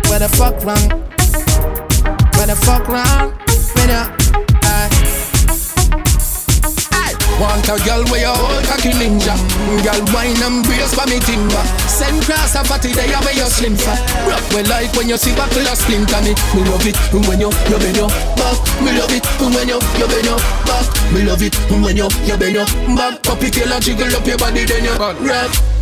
[0.09, 0.89] Where the fuck wrong?
[2.37, 3.35] Where the fuck wrong?
[3.75, 4.46] You, aye.
[7.37, 9.37] Want a girl where you hold cocky ninja
[9.85, 11.61] Girl wine and brace for me timber.
[11.85, 15.37] Send cross a fatty day where you slim fat Rock we like when you see
[15.37, 16.97] buckle a splinter me Me love it
[17.29, 18.09] when you, you bend your
[18.41, 18.57] back.
[18.81, 20.87] Me love it when you, you bend your back.
[21.13, 22.67] Me love it when you, you bend your
[22.97, 23.23] back.
[23.23, 25.17] Puppy tail and jiggle up your body then you rock.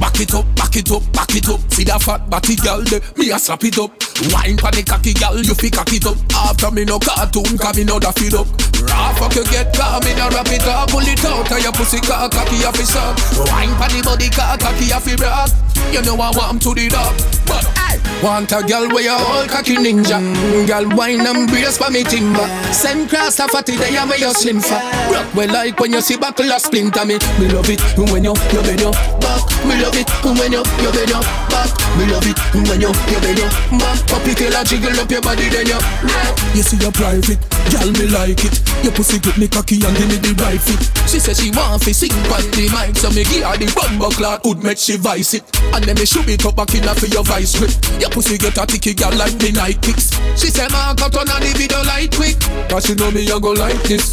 [0.00, 1.60] Back it up, back it up, back it up.
[1.70, 3.90] See that fat body girl there, me a slap it up.
[4.30, 6.18] Wine pon the cocky girl, you fi cock it up.
[6.34, 8.46] After me no cartoon, cause me no da feed up.
[8.90, 10.90] Raw fuck you get calm, me no wrap it up.
[10.90, 13.18] Pull it out of your pussy car, cocky off his up.
[13.50, 15.50] Wine pon the body car, cocky off your rock.
[15.92, 17.14] You know I want to the dog.
[17.46, 20.20] But I want a girl where you all cocky ninja?
[20.66, 22.46] Girl wine and brace for me timber.
[22.72, 25.12] Send cross a fatty day where you slim fat.
[25.12, 27.18] Rock we like when you see buckle a splinter me.
[27.38, 27.80] Me love it
[28.10, 29.66] when you, you bend your back.
[29.66, 31.70] Me love it when you, you bend your back.
[31.98, 33.98] Me love it when you, you bend your back.
[34.06, 36.34] Puppy tail and jiggle up your body then you rock.
[36.54, 38.54] You see your private, girl me like it.
[38.82, 40.82] Your pussy grip me cocky and give me the right fit.
[41.08, 44.10] She say she want fi sing pon the mic So me give her the bumbo
[44.10, 45.44] clock hood make she vice it.
[45.74, 47.72] And then me shoot it up back in her for your vice grip.
[47.98, 50.14] Your pussy get a ticky girl like me night kicks.
[50.38, 52.38] She say mark out on the video light quick.
[52.70, 54.12] Cause she know me I go like this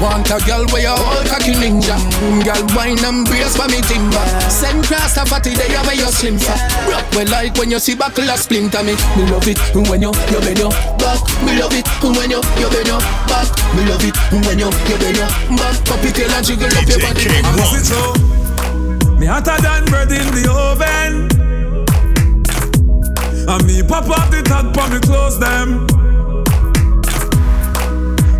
[0.00, 1.96] Want a girl where you all cocky ninja?
[2.44, 4.20] Girl wine and brace for me timber.
[4.52, 7.94] Send cross a fatty day where you slim fat Rock we like when you see
[7.94, 8.92] buckle a splinter me.
[9.16, 9.58] Me love it
[9.88, 11.24] when you, you bend your back.
[11.40, 13.48] Me love it when you, you bend your back.
[13.72, 15.76] Me love it when you, you bend your back.
[15.88, 17.24] Puppy tail and jiggle up your body.
[17.24, 18.12] Is it so?
[19.16, 21.32] Me hotter than bread in the oven.
[23.48, 26.05] And me pop up the top on me close them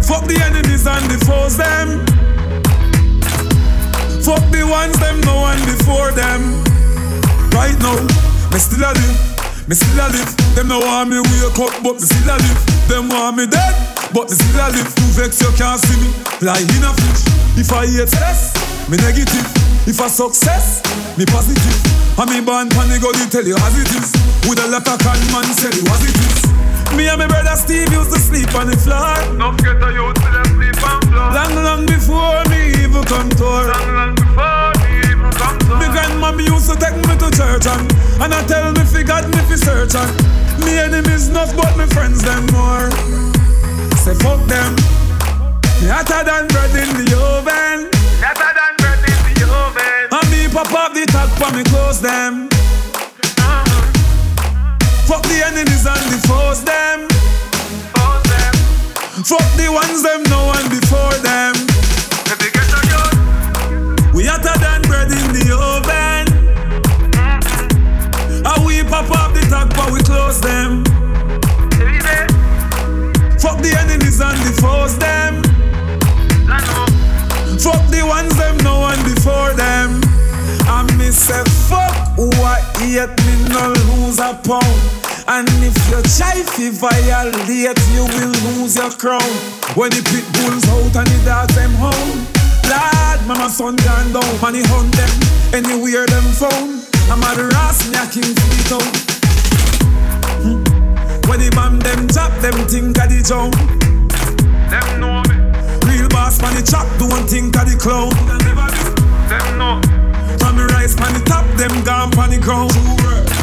[0.06, 1.98] Fuck the enemies and the foes them.
[4.22, 6.62] Fuck the ones them no one before them.
[7.50, 7.98] Right now,
[8.54, 9.18] me still a live,
[9.66, 10.30] me still a live.
[10.54, 12.62] Them no want me wake up, but me still a live.
[12.86, 13.74] Them want me dead,
[14.14, 14.86] but me still a live.
[14.94, 17.26] You vex you can't see me, fly in a fish.
[17.58, 18.54] If I hate stress,
[18.86, 19.46] me negative.
[19.90, 20.86] If I success,
[21.18, 21.82] me positive.
[22.14, 24.14] And me born panic, go tell you as it is.
[24.46, 26.65] With a lot of man say it was it is.
[26.96, 29.12] Me and my brother Steve used to sleep on the floor.
[29.36, 31.28] No get a youth to them sleep on floor.
[31.28, 33.68] Long, long before me even come to her.
[33.68, 37.68] Long, long before me even come to Me grandmommy used to take me to church
[37.68, 37.84] and
[38.24, 40.08] And I tell me fi God me fi search and
[40.64, 42.88] Me enemies enough but me friends them more.
[44.00, 44.72] Say fuck them.
[45.84, 47.92] Me hotter than bread in the oven.
[48.24, 50.16] Hotter than bread in the oven.
[50.16, 52.55] And me pop up the top for me close them
[55.36, 57.08] the enemies and the foes them.
[58.24, 58.54] Them.
[59.22, 61.54] Fuck the ones them no one before them.
[62.24, 62.36] A.
[64.16, 66.26] We hotter than bread in the oven.
[68.46, 70.84] And we pop up the top but we close them.
[73.38, 75.42] Fuck the enemies and the foes them.
[77.60, 80.00] Fuck the ones them no one before them.
[80.66, 85.05] And me say fuck who I hate me no lose a pound.
[85.28, 89.26] And if you try to violate, you will lose your crown.
[89.74, 92.22] When the pit bulls out and the dogs them home.
[92.70, 95.10] Lord, mama son gone down, and he hunt them
[95.50, 96.86] anywhere them found.
[97.10, 98.96] I'm at the ras knocking feet out.
[100.46, 100.62] Hmm.
[101.26, 103.58] When the bomb them chop, them think of the jump.
[104.70, 105.36] Them know me.
[105.90, 108.14] Real boss man the chop, don't think of the clown.
[109.26, 109.82] Them know.
[110.38, 113.35] From the rise the top, them gone pan the ground.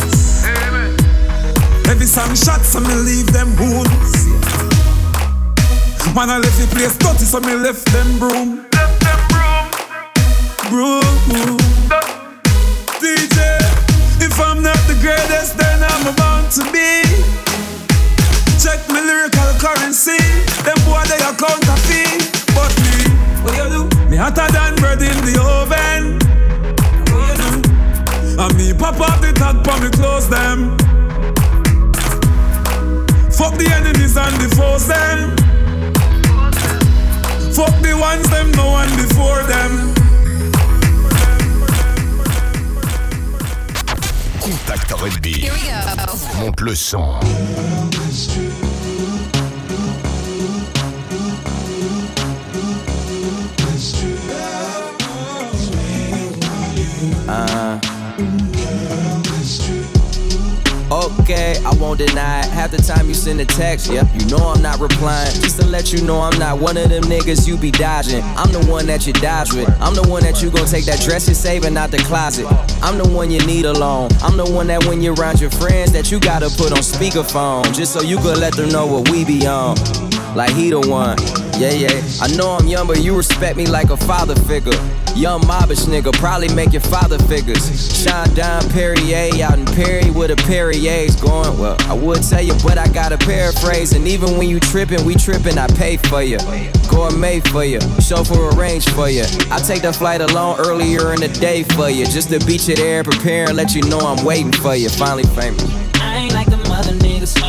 [1.93, 4.25] Heavy some shots, so me leave them wounds.
[6.17, 8.65] Man, I left the place dirty, so me left them broom.
[8.73, 9.69] Left them broom.
[10.73, 11.61] Broom.
[12.97, 13.37] DJ,
[14.25, 17.05] if I'm not the greatest, then I'm about to be.
[18.57, 20.17] Check my lyrical currency.
[20.65, 22.25] Them boy, they are counterfeit.
[22.57, 23.05] But me,
[23.45, 24.09] what you do?
[24.09, 26.17] Me hotter than bread in the oven.
[27.13, 28.41] What you do?
[28.41, 30.82] And me pop up the tag, but me close them.
[34.13, 35.35] The enemies and the foes them.
[37.53, 39.93] Fuck the ones them no one before them.
[44.41, 45.49] Contact R&B.
[46.39, 47.19] Monte le son.
[57.27, 57.72] Uh.
[60.93, 62.45] Okay, I won't deny it.
[62.51, 65.33] Half the time you send a text, yeah, you know I'm not replying.
[65.41, 68.21] Just to let you know I'm not one of them niggas you be dodging.
[68.37, 69.67] I'm the one that you dodge with.
[69.81, 72.45] I'm the one that you gon' take that dress you're saving out the closet.
[72.83, 74.11] I'm the one you need alone.
[74.21, 77.73] I'm the one that when you're around your friends that you gotta put on speakerphone.
[77.73, 79.75] Just so you could let them know what we be on.
[80.35, 81.17] Like he the one.
[81.57, 82.01] Yeah, yeah.
[82.19, 84.73] I know I'm young, but you respect me like a father figure.
[85.15, 87.63] Young mobbish nigga, probably make your father figures.
[88.03, 91.57] Shine down Perrier out in Perry with a Perrier's going.
[91.59, 93.93] Well, I would tell you, but I gotta paraphrase.
[93.93, 96.39] And even when you trippin', we trippin', I pay for you.
[96.89, 99.23] Gourmet for you, chauffeur arrange for you.
[99.51, 102.05] I take the flight alone earlier in the day for you.
[102.05, 104.89] Just to beat you there, prepare and let you know I'm waiting for you.
[104.89, 105.63] Finally famous.
[106.01, 107.42] I ain't like the other niggas.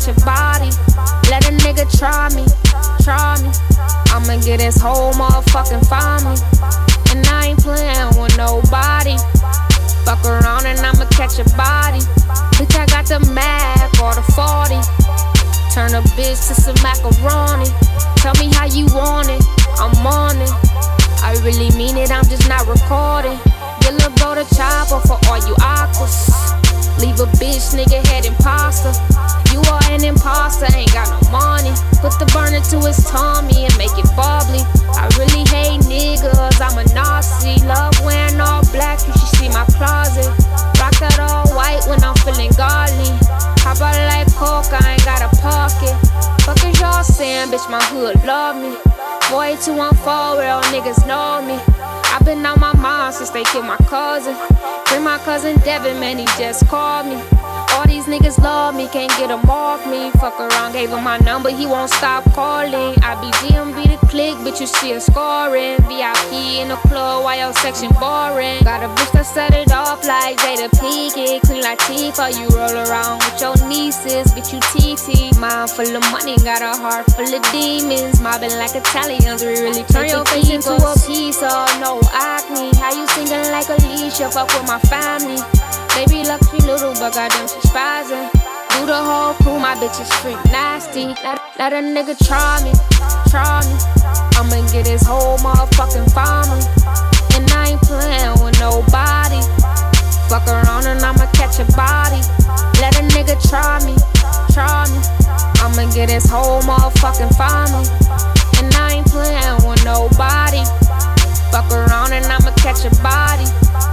[0.00, 0.70] And I'ma catch a body.
[1.30, 2.44] Let a nigga try me,
[3.02, 3.50] try me.
[4.12, 6.38] I'ma get his whole motherfucking family.
[7.10, 9.16] And I ain't playing with nobody.
[10.04, 12.00] Fuck around and I'ma catch a body.
[12.56, 14.80] Bitch, I got the Mac or the 40.
[15.74, 17.68] Turn a bitch to some macaroni.
[18.16, 19.42] Tell me how you want it,
[19.78, 20.52] I'm on it.
[21.22, 23.38] I really mean it, I'm just not recording.
[23.80, 26.30] Get lil' bro the chopper for all you aquas.
[26.98, 28.92] Leave a bitch, nigga, head imposter.
[30.50, 31.70] Are ain't got no money.
[32.02, 34.66] Put the burner to his tummy and make it bubbly.
[34.98, 37.62] I really hate niggas, I'm a Nazi.
[37.64, 40.26] Love wearing all black, you should see my closet.
[40.82, 43.14] Rock that all white when I'm feeling godly.
[43.62, 45.94] Hop out like coke, I ain't got a pocket.
[46.42, 49.19] Fuck is y'all saying, bitch, my hood love me.
[49.30, 51.54] Boy, 214, real niggas know me.
[52.10, 54.34] I've been on my mind since they killed my cousin.
[54.86, 57.14] Bring my cousin Devin, man, he just called me.
[57.72, 60.10] All these niggas love me, can't get him off me.
[60.18, 62.98] Fuck around, gave him my number, he won't stop calling.
[63.02, 65.78] I be DMV the click, but you see a scoring.
[65.86, 68.64] VIP in the club, while your section boring.
[68.64, 71.42] Got a bitch that set it off like Jada Pinkett.
[71.42, 75.38] Clean like Tifa, you roll around with your nieces, bitch, you TT.
[75.38, 78.20] Mind full of money, got a heart full of demons.
[78.20, 78.74] Mobbing like
[79.20, 82.72] Italians, we really turn your face into a piece of no acne.
[82.78, 84.30] How you singing like Alicia?
[84.30, 85.36] Fuck with my family.
[85.94, 88.32] Baby lucky little, but goddamn she spazzing.
[88.72, 91.12] Do the whole crew, my bitch is street nasty.
[91.22, 92.72] Let, let a nigga try me,
[93.28, 93.76] try me.
[94.40, 96.64] I'ma get his whole motherfucking family.
[97.36, 99.40] And I ain't playing with nobody.
[100.28, 102.20] Fuck around and I'ma catch a body.
[102.80, 103.96] Let a nigga try me,
[104.54, 105.00] try me.
[105.60, 108.39] I'ma get his whole motherfucking family.
[108.90, 110.64] I ain't playing with nobody.
[111.52, 113.46] Fuck around and I'ma catch a body.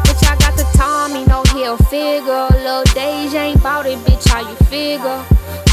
[0.09, 2.47] Bitch, I got the Tommy, no heel figure.
[2.63, 5.23] Lil Days ain't bout it, bitch, how you figure?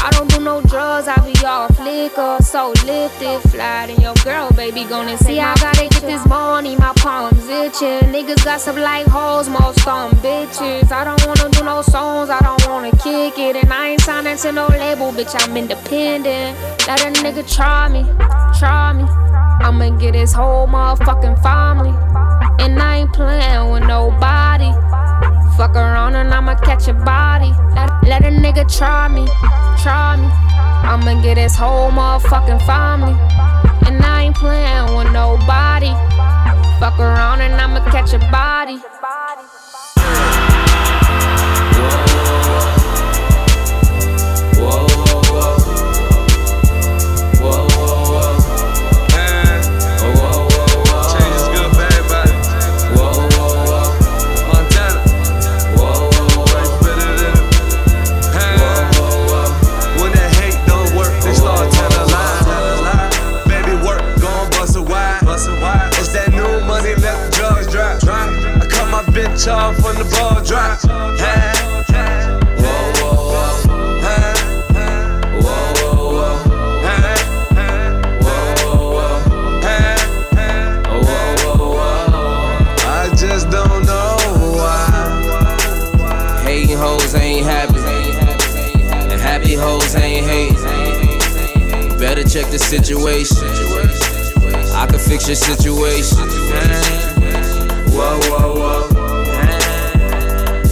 [0.03, 2.37] I don't do no drugs, I be all flicker.
[2.43, 5.39] So lifted, fly, and your girl, baby, gonna see.
[5.39, 8.13] I gotta get this money, my palms itching.
[8.13, 10.91] Niggas got some like hoes, most on bitches.
[10.91, 13.55] I don't wanna do no songs, I don't wanna kick it.
[13.55, 16.59] And I ain't signing to no label, bitch, I'm independent.
[16.85, 18.03] Let a nigga try me,
[18.59, 19.03] try me.
[19.65, 21.93] I'ma get his whole motherfucking family.
[22.59, 24.71] And I ain't playing with nobody.
[25.57, 27.51] Fuck around and I'ma catch a body.
[28.07, 29.25] Let, a nigga try me,
[29.81, 30.27] try me.
[30.89, 33.15] I'ma get his whole motherfucking family.
[33.87, 35.93] And I ain't playing with nobody.
[36.79, 38.79] Fuck around and I'ma catch a body.
[92.65, 93.45] Situation.
[94.73, 96.17] I can fix your situation.
[97.93, 98.81] Whoa, whoa, whoa.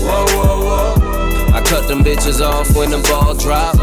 [0.02, 1.54] Whoa, whoa, whoa.
[1.54, 3.78] I cut them bitches off when the ball drop.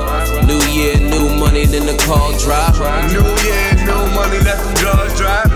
[0.44, 2.74] New year, new money, then the call drop.
[3.14, 5.46] New year, new money, let them drugs drop.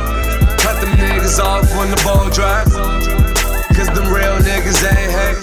[0.62, 2.70] Cut them niggas off when the ball drop.
[3.74, 5.42] Cause them real niggas ain't hate.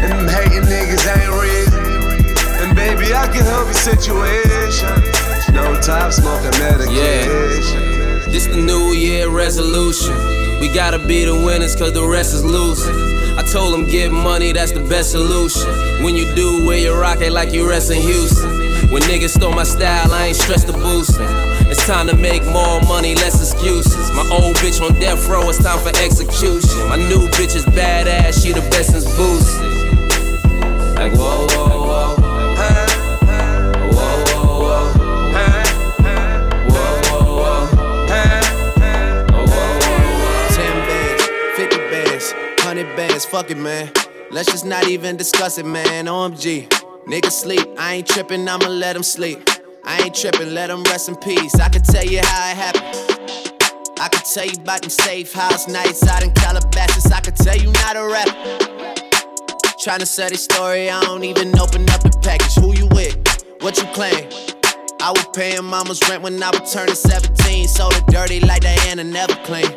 [0.00, 1.68] And them hating niggas ain't real.
[2.64, 5.29] And baby, I can help your situation.
[5.52, 8.30] No top smoking medication.
[8.30, 10.14] This the new year resolution.
[10.60, 12.94] We gotta be the winners cause the rest is losing.
[13.38, 15.70] I told them get money, that's the best solution.
[16.04, 18.90] When you do, wear your rocket like you rest in Houston.
[18.90, 21.26] When niggas stole my style, I ain't stressed the boosting.
[21.70, 24.10] It's time to make more money, less excuses.
[24.12, 26.88] My old bitch on death row, it's time for execution.
[26.88, 29.70] My new bitch is badass, she the best since boosted.
[30.96, 31.46] Like whoa.
[31.48, 31.69] Whoa,
[43.20, 43.90] bands, fuck it, man.
[44.30, 46.06] Let's just not even discuss it, man.
[46.06, 46.68] OMG,
[47.06, 47.66] niggas sleep.
[47.78, 49.38] I ain't tripping, I'ma let them sleep.
[49.84, 51.54] I ain't tripping, let them rest in peace.
[51.56, 54.00] I can tell you how it happened.
[54.00, 57.10] I can tell you about them safe house nights out in Calabasas.
[57.10, 58.28] I can tell you not a rap.
[59.82, 62.54] Tryna sell this story, I don't even open up the package.
[62.56, 63.16] Who you with?
[63.60, 64.28] What you claim?
[65.02, 67.68] I was paying mama's rent when I was turning 17.
[67.68, 69.70] Sold it dirty like Diana, never clean.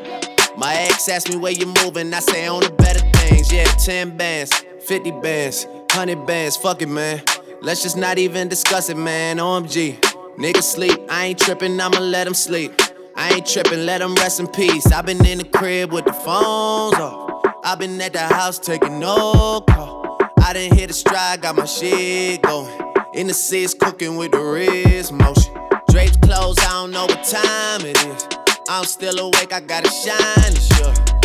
[0.57, 3.12] My ex asked me where you moving, I say on a better
[3.53, 4.53] Yeah, 10 bands,
[4.85, 7.21] 50 bands, 100 bands, fuck it, man.
[7.61, 9.37] Let's just not even discuss it, man.
[9.37, 9.99] OMG.
[10.37, 12.73] Niggas sleep, I ain't tripping, I'ma let them sleep.
[13.15, 14.91] I ain't tripping, let them rest in peace.
[14.91, 17.45] i been in the crib with the phones off.
[17.63, 20.17] i been at the house taking no call.
[20.39, 22.73] I didn't hit a stride, got my shit going.
[23.13, 25.53] In the seats, cooking with the wrist motion.
[25.89, 28.27] Drapes closed, I don't know what time it is.
[28.67, 31.22] I'm still awake, I gotta shine, sure.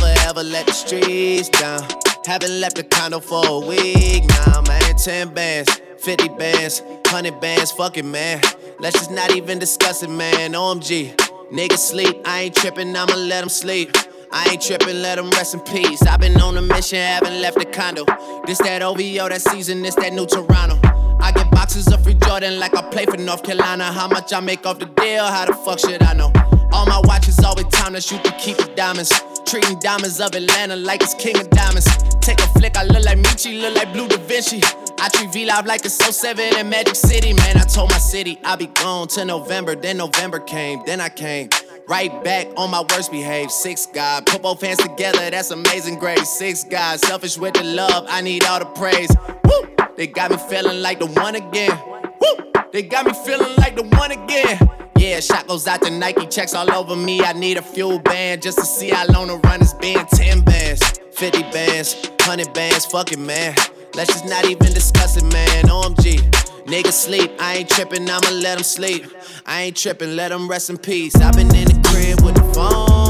[0.00, 1.86] Never ever let the streets down.
[2.26, 4.96] Haven't left the condo for a week now, man.
[4.96, 8.40] 10 bands, 50 bands, 100 bands, fuck it, man.
[8.78, 10.52] Let's just not even discuss it, man.
[10.52, 11.14] OMG.
[11.50, 13.94] Niggas sleep, I ain't tripping, I'ma let them sleep.
[14.32, 16.02] I ain't tripping, let them rest in peace.
[16.02, 18.04] I've been on a mission, haven't left the condo.
[18.46, 20.78] This that OVO, that season, this that new Toronto.
[21.20, 23.92] I get boxes of free Jordan like I play for North Carolina.
[23.92, 25.24] How much I make off the deal?
[25.24, 26.32] How the fuck should I know?
[26.72, 29.12] All my watches always time to shoot to keep the diamonds.
[29.50, 31.84] Treating diamonds of Atlanta like it's king of diamonds.
[32.20, 34.62] Take a flick, I look like Michi, look like Blue Da Vinci.
[35.00, 37.32] I treat V Live like it's so 7 in Magic City.
[37.32, 39.74] Man, I told my city I'll be gone till November.
[39.74, 41.48] Then November came, then I came.
[41.88, 43.50] Right back on my worst behaved.
[43.50, 46.28] Six God, put both hands together, that's amazing grace.
[46.28, 49.10] Six God, selfish with the love, I need all the praise.
[49.42, 49.86] Woo!
[49.96, 51.76] They got me feeling like the one again.
[52.20, 52.62] Woo!
[52.72, 54.79] They got me feeling like the one again.
[55.00, 57.22] Yeah, shot goes out to Nike, checks all over me.
[57.22, 60.04] I need a FuelBand just to see how long the run has been.
[60.04, 61.94] 10 bands, 50 bands,
[62.26, 63.54] 100 bands, fuck it, man.
[63.94, 65.64] Let's just not even discuss it, man.
[65.68, 66.18] OMG.
[66.66, 69.06] Niggas sleep, I ain't tripping, I'ma let them sleep.
[69.46, 71.16] I ain't tripping, let them rest in peace.
[71.16, 73.09] I've been in the crib with the phones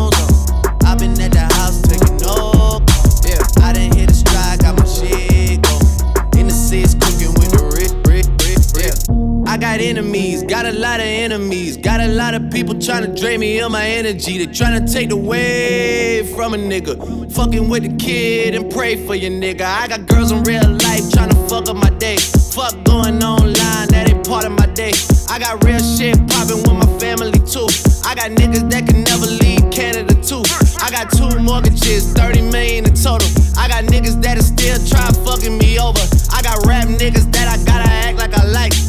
[9.51, 11.77] I got enemies, got a lot of enemies.
[11.77, 14.39] Got a lot of people trying to drain me of my energy.
[14.39, 16.95] They trying to take away from a nigga.
[17.33, 19.63] Fucking with the kid and pray for your nigga.
[19.63, 22.17] I got girls in real life trying to fuck up my day.
[22.55, 24.93] Fuck going online, that ain't part of my day.
[25.29, 27.67] I got real shit poppin' with my family too.
[28.07, 30.47] I got niggas that can never leave Canada too.
[30.79, 33.27] I got two mortgages, 30 million in total.
[33.59, 36.07] I got niggas that are still try fucking me over.
[36.31, 38.80] I got rap niggas that I gotta act like I like.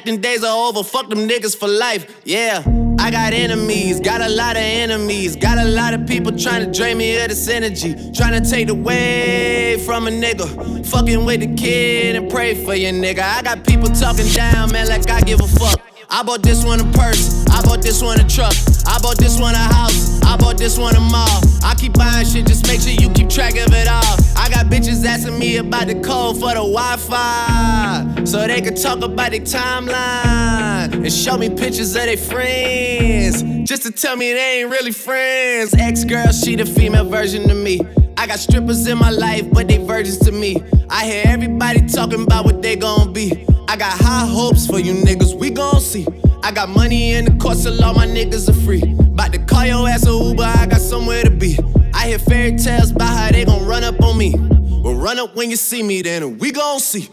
[0.00, 2.22] Acting days are over, fuck them niggas for life.
[2.24, 2.62] Yeah,
[2.98, 5.36] I got enemies, got a lot of enemies.
[5.36, 8.10] Got a lot of people trying to drain me of this energy.
[8.12, 10.86] Trying to take away from a nigga.
[10.86, 13.18] Fucking with the kid and pray for your nigga.
[13.18, 15.89] I got people talking down, man, like I give a fuck.
[16.12, 18.52] I bought this one a purse, I bought this one a truck,
[18.86, 21.40] I bought this one a house, I bought this one a mall.
[21.62, 24.16] I keep buying shit, just make sure you keep track of it all.
[24.36, 28.74] I got bitches asking me about the code for the Wi Fi, so they can
[28.74, 34.32] talk about their timeline and show me pictures of their friends, just to tell me
[34.32, 35.74] they ain't really friends.
[35.78, 37.80] Ex girl, she the female version of me.
[38.16, 40.56] I got strippers in my life, but they virgins to me.
[40.90, 43.46] I hear everybody talking about what they gon' be.
[43.70, 46.04] I got high hopes for you niggas, we gon' see.
[46.42, 48.82] I got money in the court, so all my niggas are free.
[48.82, 51.56] About to call your ass a Uber, I got somewhere to be.
[51.94, 54.34] I hear fairy tales about how they gon' run up on me.
[54.36, 57.10] Well, run up when you see me, then we gon' see.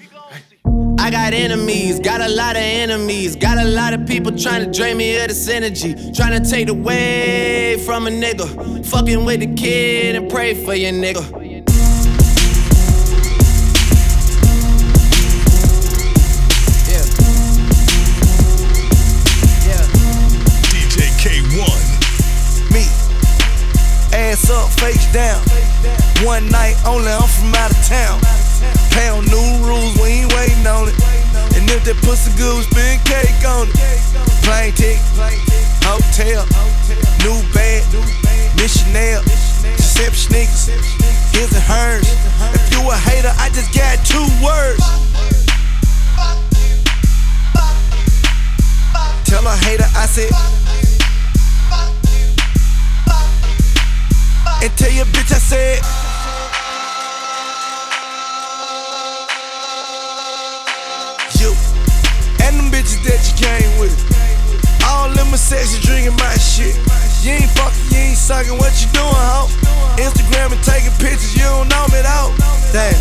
[0.98, 4.72] I got enemies, got a lot of enemies, got a lot of people trying to
[4.76, 9.54] drain me of this energy, trying to take away from a nigga, fucking with the
[9.54, 11.47] kid and pray for your nigga.
[24.50, 25.42] Up, face down.
[26.24, 28.20] One night only, I'm from out of town.
[28.92, 30.96] Pound new rules, we ain't waiting on it.
[31.56, 33.76] And if that pussy good, spend cake on it.
[34.44, 35.04] Plane ticket,
[35.84, 36.46] hotel,
[37.24, 37.84] new bag,
[38.56, 39.22] missionaire,
[39.78, 40.68] sip sneakers,
[41.36, 42.08] his and hers.
[42.56, 44.84] If you a hater, I just got two words.
[49.26, 50.57] Tell a hater I said.
[54.60, 55.80] And tell your bitch I said.
[61.38, 61.54] You
[62.42, 63.94] and them bitches that you came with.
[64.82, 66.74] All them sexy drinking my shit.
[67.22, 69.46] You ain't fucking, you ain't sucking, what you doing, ho?
[70.02, 72.34] Instagram and taking pictures, you don't know me, though.
[72.74, 72.98] Damn.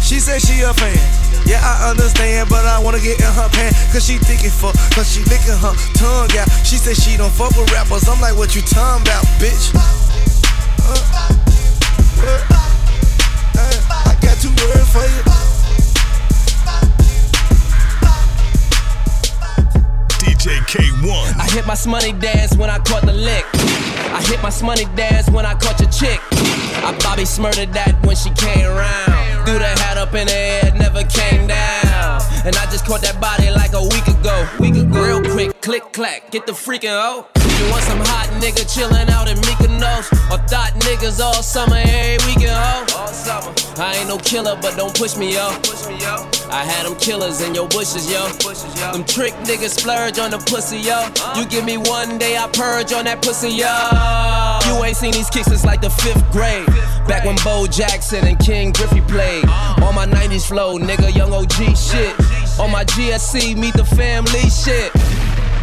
[0.00, 0.96] She said she a fan.
[1.44, 3.92] Yeah, I understand, but I wanna get in her pants.
[3.92, 6.48] Cause she thinking fuck, cause she licking her tongue out.
[6.64, 8.08] She said she don't fuck with rappers.
[8.08, 10.07] I'm like, what you talking about, bitch?
[14.00, 15.22] I got two words for you.
[20.20, 21.34] DJ Kay-One.
[21.38, 23.44] I hit my money dance when I caught the lick.
[23.54, 26.20] I hit my money dance when I caught your chick.
[26.32, 29.44] I Bobby smurdered that when she came around.
[29.44, 32.22] Threw the hat up in the air, never came down.
[32.44, 34.48] And I just caught that body like a week ago.
[34.58, 35.02] Week ago.
[35.04, 37.28] Real quick, click clack, get the freaking oh.
[37.58, 40.12] You want some hot nigga chillin' out in Mykonos?
[40.30, 42.86] Or thought niggas all summer, every weekend, ho?
[42.96, 43.52] All summer.
[43.78, 45.48] I ain't no killer, but don't push me, yo.
[46.50, 48.28] I had them killers in your bushes, yo.
[48.92, 51.08] Them trick niggas splurge on the pussy, yo.
[51.36, 53.74] You give me one day, I purge on that pussy, yo.
[54.66, 56.66] You ain't seen these kicks since like the fifth grade.
[57.08, 59.44] Back when Bo Jackson and Ken Griffey played.
[59.44, 59.86] Uh-huh.
[59.86, 62.14] On my 90s flow, nigga, young OG shit.
[62.60, 64.92] On my GSC, meet the family shit.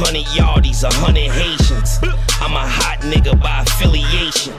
[0.00, 1.98] Hundred yardies, a hundred Haitians.
[2.40, 4.54] I'm a hot nigga by affiliation.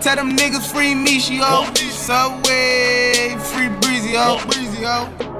[0.00, 1.76] Tell them niggas free me, Michio.
[1.90, 4.40] Subway, eh, free Breezy, oh.
[4.46, 5.31] Breezy, oh.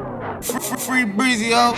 [0.43, 1.73] Free, Breezy, oh.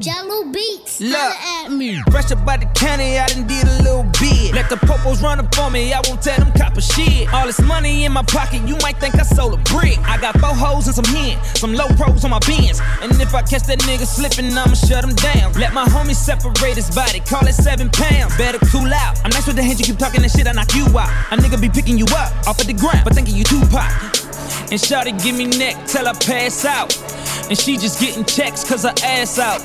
[0.00, 2.02] Jahlil Beats, Look, at me.
[2.10, 4.54] fresh up out the county, I done did a little bit.
[4.54, 7.32] Let the popos run up on me, I won't tell them copper shit.
[7.32, 9.98] All this money in my pocket, you might think I sold a brick.
[10.00, 12.80] I got four hoes and some hen, some low pros on my bins.
[13.00, 15.52] And if I catch that nigga slipping, I'ma shut him down.
[15.54, 18.36] Let my homie separate his body, call it seven pounds.
[18.36, 19.20] Better cool out.
[19.24, 21.08] I'm nice with the hands, you keep talking that shit, I knock you out.
[21.30, 24.05] A nigga be picking you up off of the ground, but thinking you Tupac.
[24.68, 26.90] And Shawty give me neck till I pass out.
[27.48, 29.62] And she just getting checks cause her ass out.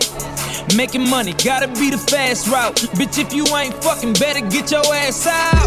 [0.76, 2.76] Making money, gotta be the fast route.
[2.94, 5.58] Bitch, if you ain't fucking, better get your ass out.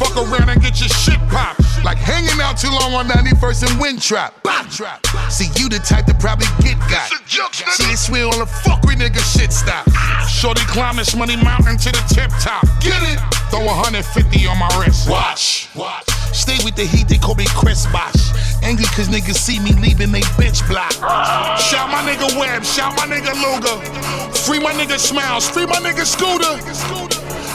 [0.00, 1.60] Fuck around and get your shit popped.
[1.84, 4.42] Like hanging out too long on 91st and Wind Trap.
[4.42, 5.04] Bop trap.
[5.28, 7.12] See, you the type to probably get got.
[7.28, 9.84] See, it's swear on the fuck with nigga shit stop.
[10.26, 12.64] Shorty climb this money mountain to the tip top.
[12.80, 13.41] Get it?
[13.52, 15.10] Throw 150 on my wrist.
[15.10, 15.68] Watch.
[15.76, 16.08] Watch.
[16.32, 18.32] Stay with the heat, they call me Chris Bosh.
[18.64, 20.96] Angry cause niggas see me leaving they bitch block.
[21.60, 23.76] Shout my nigga Webb, shout my nigga Luga.
[24.48, 26.48] Free my nigga Smiles, free my nigga Scooter.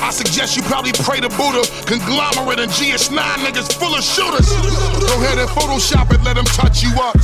[0.05, 1.65] I suggest you probably pray to Buddha.
[1.89, 4.53] Conglomerate and GS9 niggas full of shooters.
[5.01, 7.17] Go ahead and Photoshop it, let them touch you up.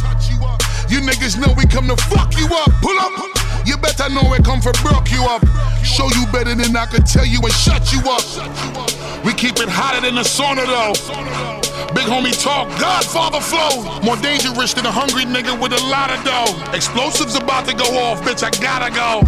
[0.90, 2.74] You niggas know we come to fuck you up.
[2.82, 3.34] Pull up.
[3.66, 5.46] You better know we come for broke you up.
[5.84, 8.24] Show you better than I could tell you and shut you up.
[9.24, 10.94] We keep it hotter than the sauna though.
[11.94, 14.00] Big homie talk, Godfather flow.
[14.02, 16.74] More dangerous than a hungry nigga with a lot of dough.
[16.74, 19.22] Explosives about to go off, bitch, I gotta go.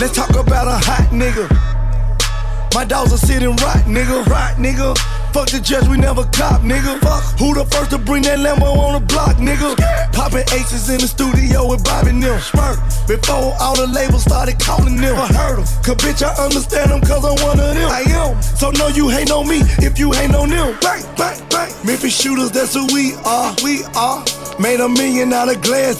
[0.00, 1.75] Let's talk about a hot nigga.
[2.76, 4.92] My dogs are sitting right, nigga, right, nigga.
[5.32, 7.00] Fuck the judge, we never cop, nigga.
[7.00, 7.24] Fuck.
[7.40, 9.72] Who the first to bring that Lambo on the block, nigga?
[10.12, 12.38] Popping aces in the studio with Bobby Nim.
[12.38, 12.76] Smirk.
[13.08, 15.16] Before all the labels started calling them.
[15.16, 15.64] I heard them.
[15.80, 17.88] Cause bitch, I understand them cause I'm one of them.
[17.88, 18.42] I am.
[18.42, 20.76] So no, you hate on me if you hate on them.
[20.84, 21.72] Bang, bang, bang.
[21.80, 23.56] Memphis shooters, that's who we are.
[23.64, 24.20] We are.
[24.60, 25.96] Made a million out of glass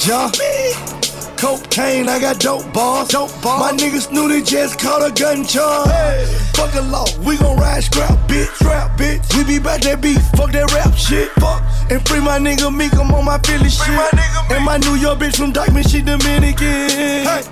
[1.36, 3.08] Cocaine, I got dope bars.
[3.08, 3.60] Dope bars.
[3.60, 5.90] My niggas knew they just caught a gun charge.
[5.90, 6.24] Hey.
[6.54, 8.48] Fuck a law, we gon' ride scrap, bitch.
[8.56, 9.36] Scrap, bitch.
[9.36, 11.28] We be back that beef, fuck that rap shit.
[11.32, 11.62] Fuck.
[11.90, 13.88] And free my nigga Meek, I'm on my Philly shit.
[13.88, 14.10] My
[14.50, 16.90] and my New York bitch from Dyckman, she Dominican.
[16.90, 17.42] Hey.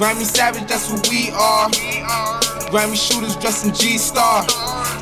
[0.00, 1.68] Grammy Savage, that's who we are.
[2.72, 4.42] Grammy shooters dressed in G Star.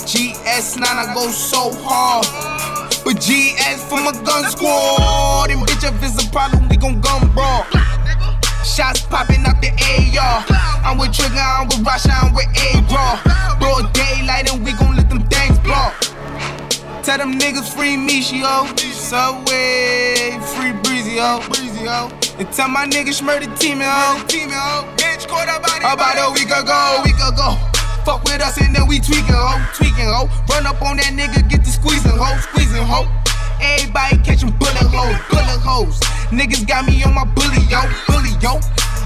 [0.05, 2.27] GS9, I go so hard.
[3.05, 5.51] But GS from a gun squad.
[5.51, 7.65] And bitch, if it's a problem, we gon' gun brawl.
[8.65, 10.45] Shots popping out the AR.
[10.87, 13.21] I'm with Trigger, I'm with Rasha, I'm with A-Raw.
[13.59, 15.91] Broad daylight and we gon' let them things blow.
[17.03, 18.67] Tell them niggas free Michio.
[18.79, 21.43] Subway, free Breezy, ho.
[21.49, 22.09] Breezy, ho.
[22.39, 24.23] And tell my niggas murder team, ho.
[24.27, 24.87] Team, ho.
[24.97, 27.59] Bitch, caught up about a week ago, week ago.
[28.05, 29.59] Fuck with us and then we tweaking, ho.
[29.75, 30.31] Tweaking, ho.
[30.49, 32.39] Run up on that nigga, get the squeezing, ho.
[32.41, 33.22] Squeezing, ho.
[33.63, 36.01] Everybody catching bullet holes, bullet holes.
[36.35, 38.59] Niggas got me on my bully, yo, bully, yo.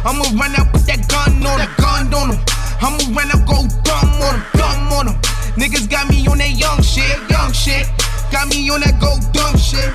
[0.05, 2.41] I'ma run up with that gun on him, gun on him.
[2.81, 5.21] I'ma run up, go dumb on him, dumb on him.
[5.61, 7.87] Niggas got me on that young shit, young shit.
[8.33, 9.93] Got me on that go dumb shit.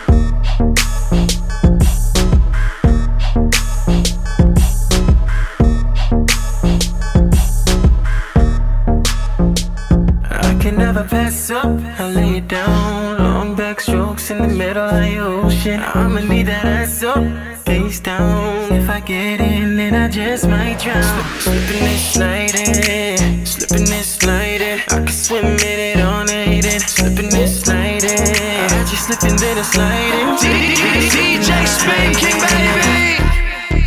[10.30, 11.66] I can never pass up.
[11.66, 13.21] I lay down.
[13.82, 15.80] Strokes in the middle of the ocean.
[15.80, 17.24] I'ma leave that ass up,
[17.66, 18.72] face down.
[18.72, 21.04] If I get in, then I just might drown.
[21.40, 24.80] Slip, slipping and sliding, slipping and sliding.
[24.88, 26.42] I can swim in it all night
[26.92, 28.12] slipping and sliding.
[28.12, 30.01] I just slipping then I'm sliding.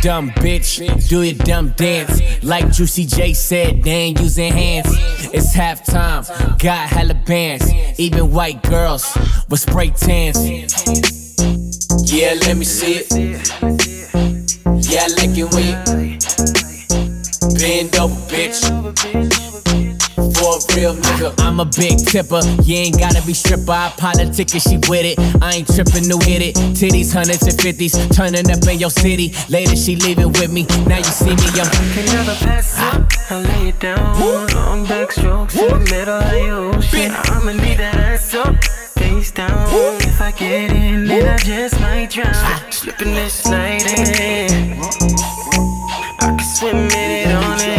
[0.05, 2.21] Dumb bitch, do your dumb dance.
[2.43, 4.85] Like Juicy J said, they ain't using hands.
[5.33, 6.27] It's halftime,
[6.59, 7.73] got hella bands.
[7.97, 9.17] Even white girls
[9.49, 10.37] with spray tans.
[12.05, 13.11] Yeah, let me see it.
[14.87, 15.77] Yeah, I like it when you
[17.57, 18.61] bend over, bitch.
[20.45, 22.39] For a real nigga, I'm a big tipper.
[22.61, 23.71] You ain't gotta be stripper.
[23.71, 25.17] I politic and she with it.
[25.41, 26.53] I ain't tripping to hit it.
[26.77, 29.33] Titties, hundreds and fifties, turning up in your city.
[29.49, 30.67] Later she leaving with me.
[30.85, 31.65] Now you see me, I'm.
[31.97, 33.09] Can never pass up.
[33.31, 34.19] I lay it down.
[34.53, 37.11] Long back strokes in the middle of the ocean.
[37.33, 38.53] I'ma leave that ass up,
[38.93, 39.49] face down.
[40.01, 42.71] If I get in, then I just might drown.
[42.71, 44.79] Slipping and sliding.
[46.21, 47.74] I can swim in it on night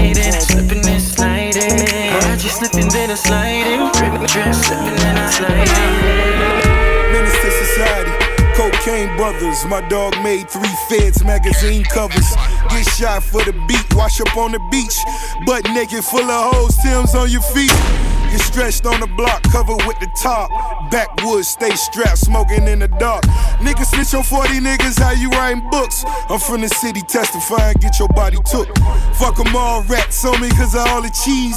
[2.56, 3.84] slipping then I'm sliding.
[3.92, 7.12] Drip, drip, slipping I'm sliding.
[7.12, 8.12] Menace to society.
[8.56, 12.34] Cocaine brothers, my dog made three feds magazine covers.
[12.70, 14.96] Get shot for the beat, wash up on the beach.
[15.44, 18.15] Butt naked, full of hoes, Tim's on your feet.
[18.36, 20.50] Get stretched on the block, covered with the top.
[20.90, 23.24] Backwoods, stay strapped, smoking in the dark.
[23.64, 26.04] Niggas snitch on 40 niggas, how you writing books?
[26.28, 28.68] I'm from the city, testifying, get your body took.
[29.16, 31.56] Fuck Fuck 'em all, rats on me, cause of all the cheese.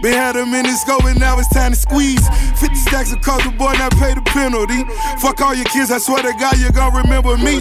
[0.00, 2.26] Been had a minute going, now it's time to squeeze.
[2.56, 4.84] 50 stacks of coke, the boy not pay the penalty.
[5.20, 7.60] Fuck all your kids, I swear to God, you gon' remember me.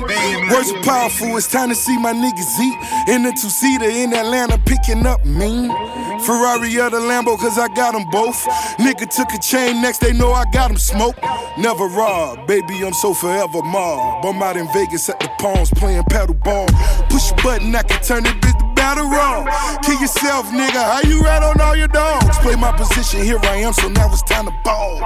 [0.51, 2.77] Words are powerful, it's time to see my niggas eat.
[3.13, 5.71] In the two seater in Atlanta, picking up mean.
[6.19, 8.45] Ferrari or the Lambo, cause I got them both.
[8.77, 11.19] Nigga took a chain, next they know I got them smoked.
[11.57, 14.25] Never rob, baby, I'm so forever mob.
[14.25, 16.67] I'm out in Vegas at the Palms playing paddle ball.
[17.09, 19.45] Push a button, I can turn it bitch to battle roll.
[19.83, 22.37] Kill yourself, nigga, how you rat on all your dogs?
[22.39, 24.99] Play my position, here I am, so now it's time to ball.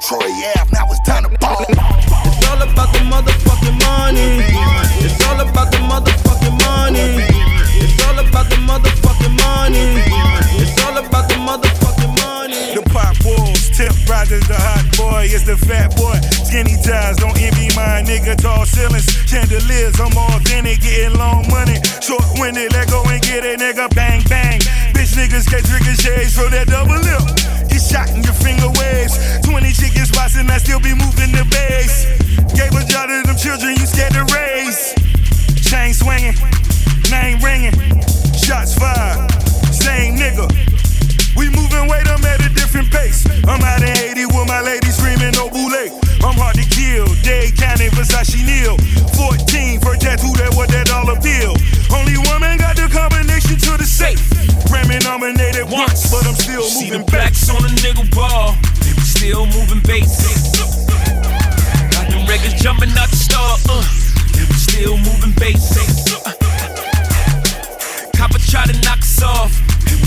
[0.00, 0.18] Troy
[0.56, 1.64] Ave, now it's time to ball.
[1.68, 4.42] It's all about the motherfucking money.
[5.04, 7.22] It's all about the motherfucking money.
[7.78, 10.02] It's all about the motherfucking money.
[10.58, 12.01] It's all about the motherfucking
[12.42, 16.18] The pop walls, tip riders, the hot boy is the fat boy.
[16.42, 18.34] Skinny ties, don't envy my nigga.
[18.34, 21.78] Tall ceilings, chandeliers, I'm authentic, getting long money.
[22.02, 23.86] Short winded, let go and get it, nigga.
[23.94, 24.58] Bang, bang.
[24.90, 27.22] Bitch niggas get trigger shades for that double lip.
[27.70, 29.14] Get shot in your finger waves.
[29.46, 32.10] 20 chicken spots and I still be moving the base.
[32.58, 33.01] Gave a job
[56.72, 57.04] See the
[57.52, 58.56] on a nigga ball.
[58.80, 60.24] They still moving bass.
[61.92, 63.84] Got them records jumping out the store, uh,
[64.56, 65.76] still moving bass.
[65.76, 66.32] Uh,
[68.16, 69.52] Copper try to knock us off,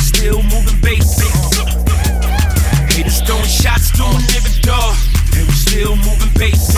[0.01, 1.21] still moving bass.
[2.89, 3.91] Haters throwing shots
[4.65, 4.89] door,
[5.37, 6.73] and we still moving bass.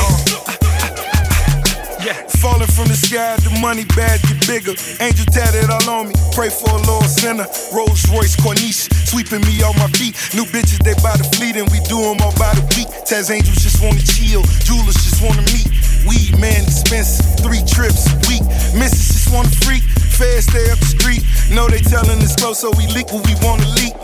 [2.03, 2.19] Yeah.
[2.43, 4.75] Falling from the sky, the money bag get bigger.
[4.99, 6.16] Angel tatted all on me.
[6.37, 7.47] Pray for a Lord sinner.
[7.73, 10.13] Rolls Royce Corniche, sweeping me off my feet.
[10.37, 12.85] New bitches, they by the fleet, and we do them all by the week.
[13.09, 15.65] Taz angels just wanna chill, jewelers just wanna meet.
[16.05, 18.45] Weed man expensive, three trips a week.
[18.77, 19.81] Misses just wanna freak.
[20.13, 21.25] Fast, stay up the street.
[21.49, 23.97] Know they telling us close, so we leak what we wanna leak.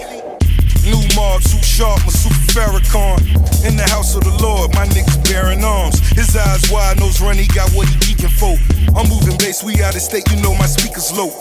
[0.84, 3.24] New mob, too sharp, my super Farrakhan.
[3.64, 6.04] In the house of the Lord, my niggas bearing arms.
[6.12, 8.60] His eyes wide, nose runny, got what he geeking for.
[8.92, 11.32] I'm moving bass, we out of state, you know my speaker's low.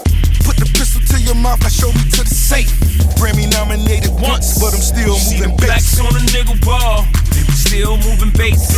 [0.47, 2.70] Put the pistol to your mouth, I show me to the safe.
[3.18, 5.66] Grammy nominated once, but I'm still you moving bass.
[5.66, 7.03] Blacks on a nigga ball,
[7.34, 8.70] they was still moving bass.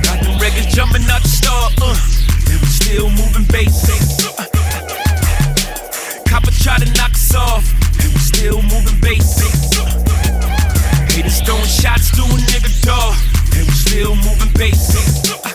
[0.00, 1.92] Got the records jumping out the star, uh,
[2.48, 3.84] they was still moving bass.
[3.84, 4.64] Uh, uh, uh,
[6.24, 7.83] Copper try to knock us off
[8.44, 9.54] still moving basic.
[11.08, 13.16] Haters throwing shots, doing nigga dog,
[13.56, 15.53] and we still moving basic.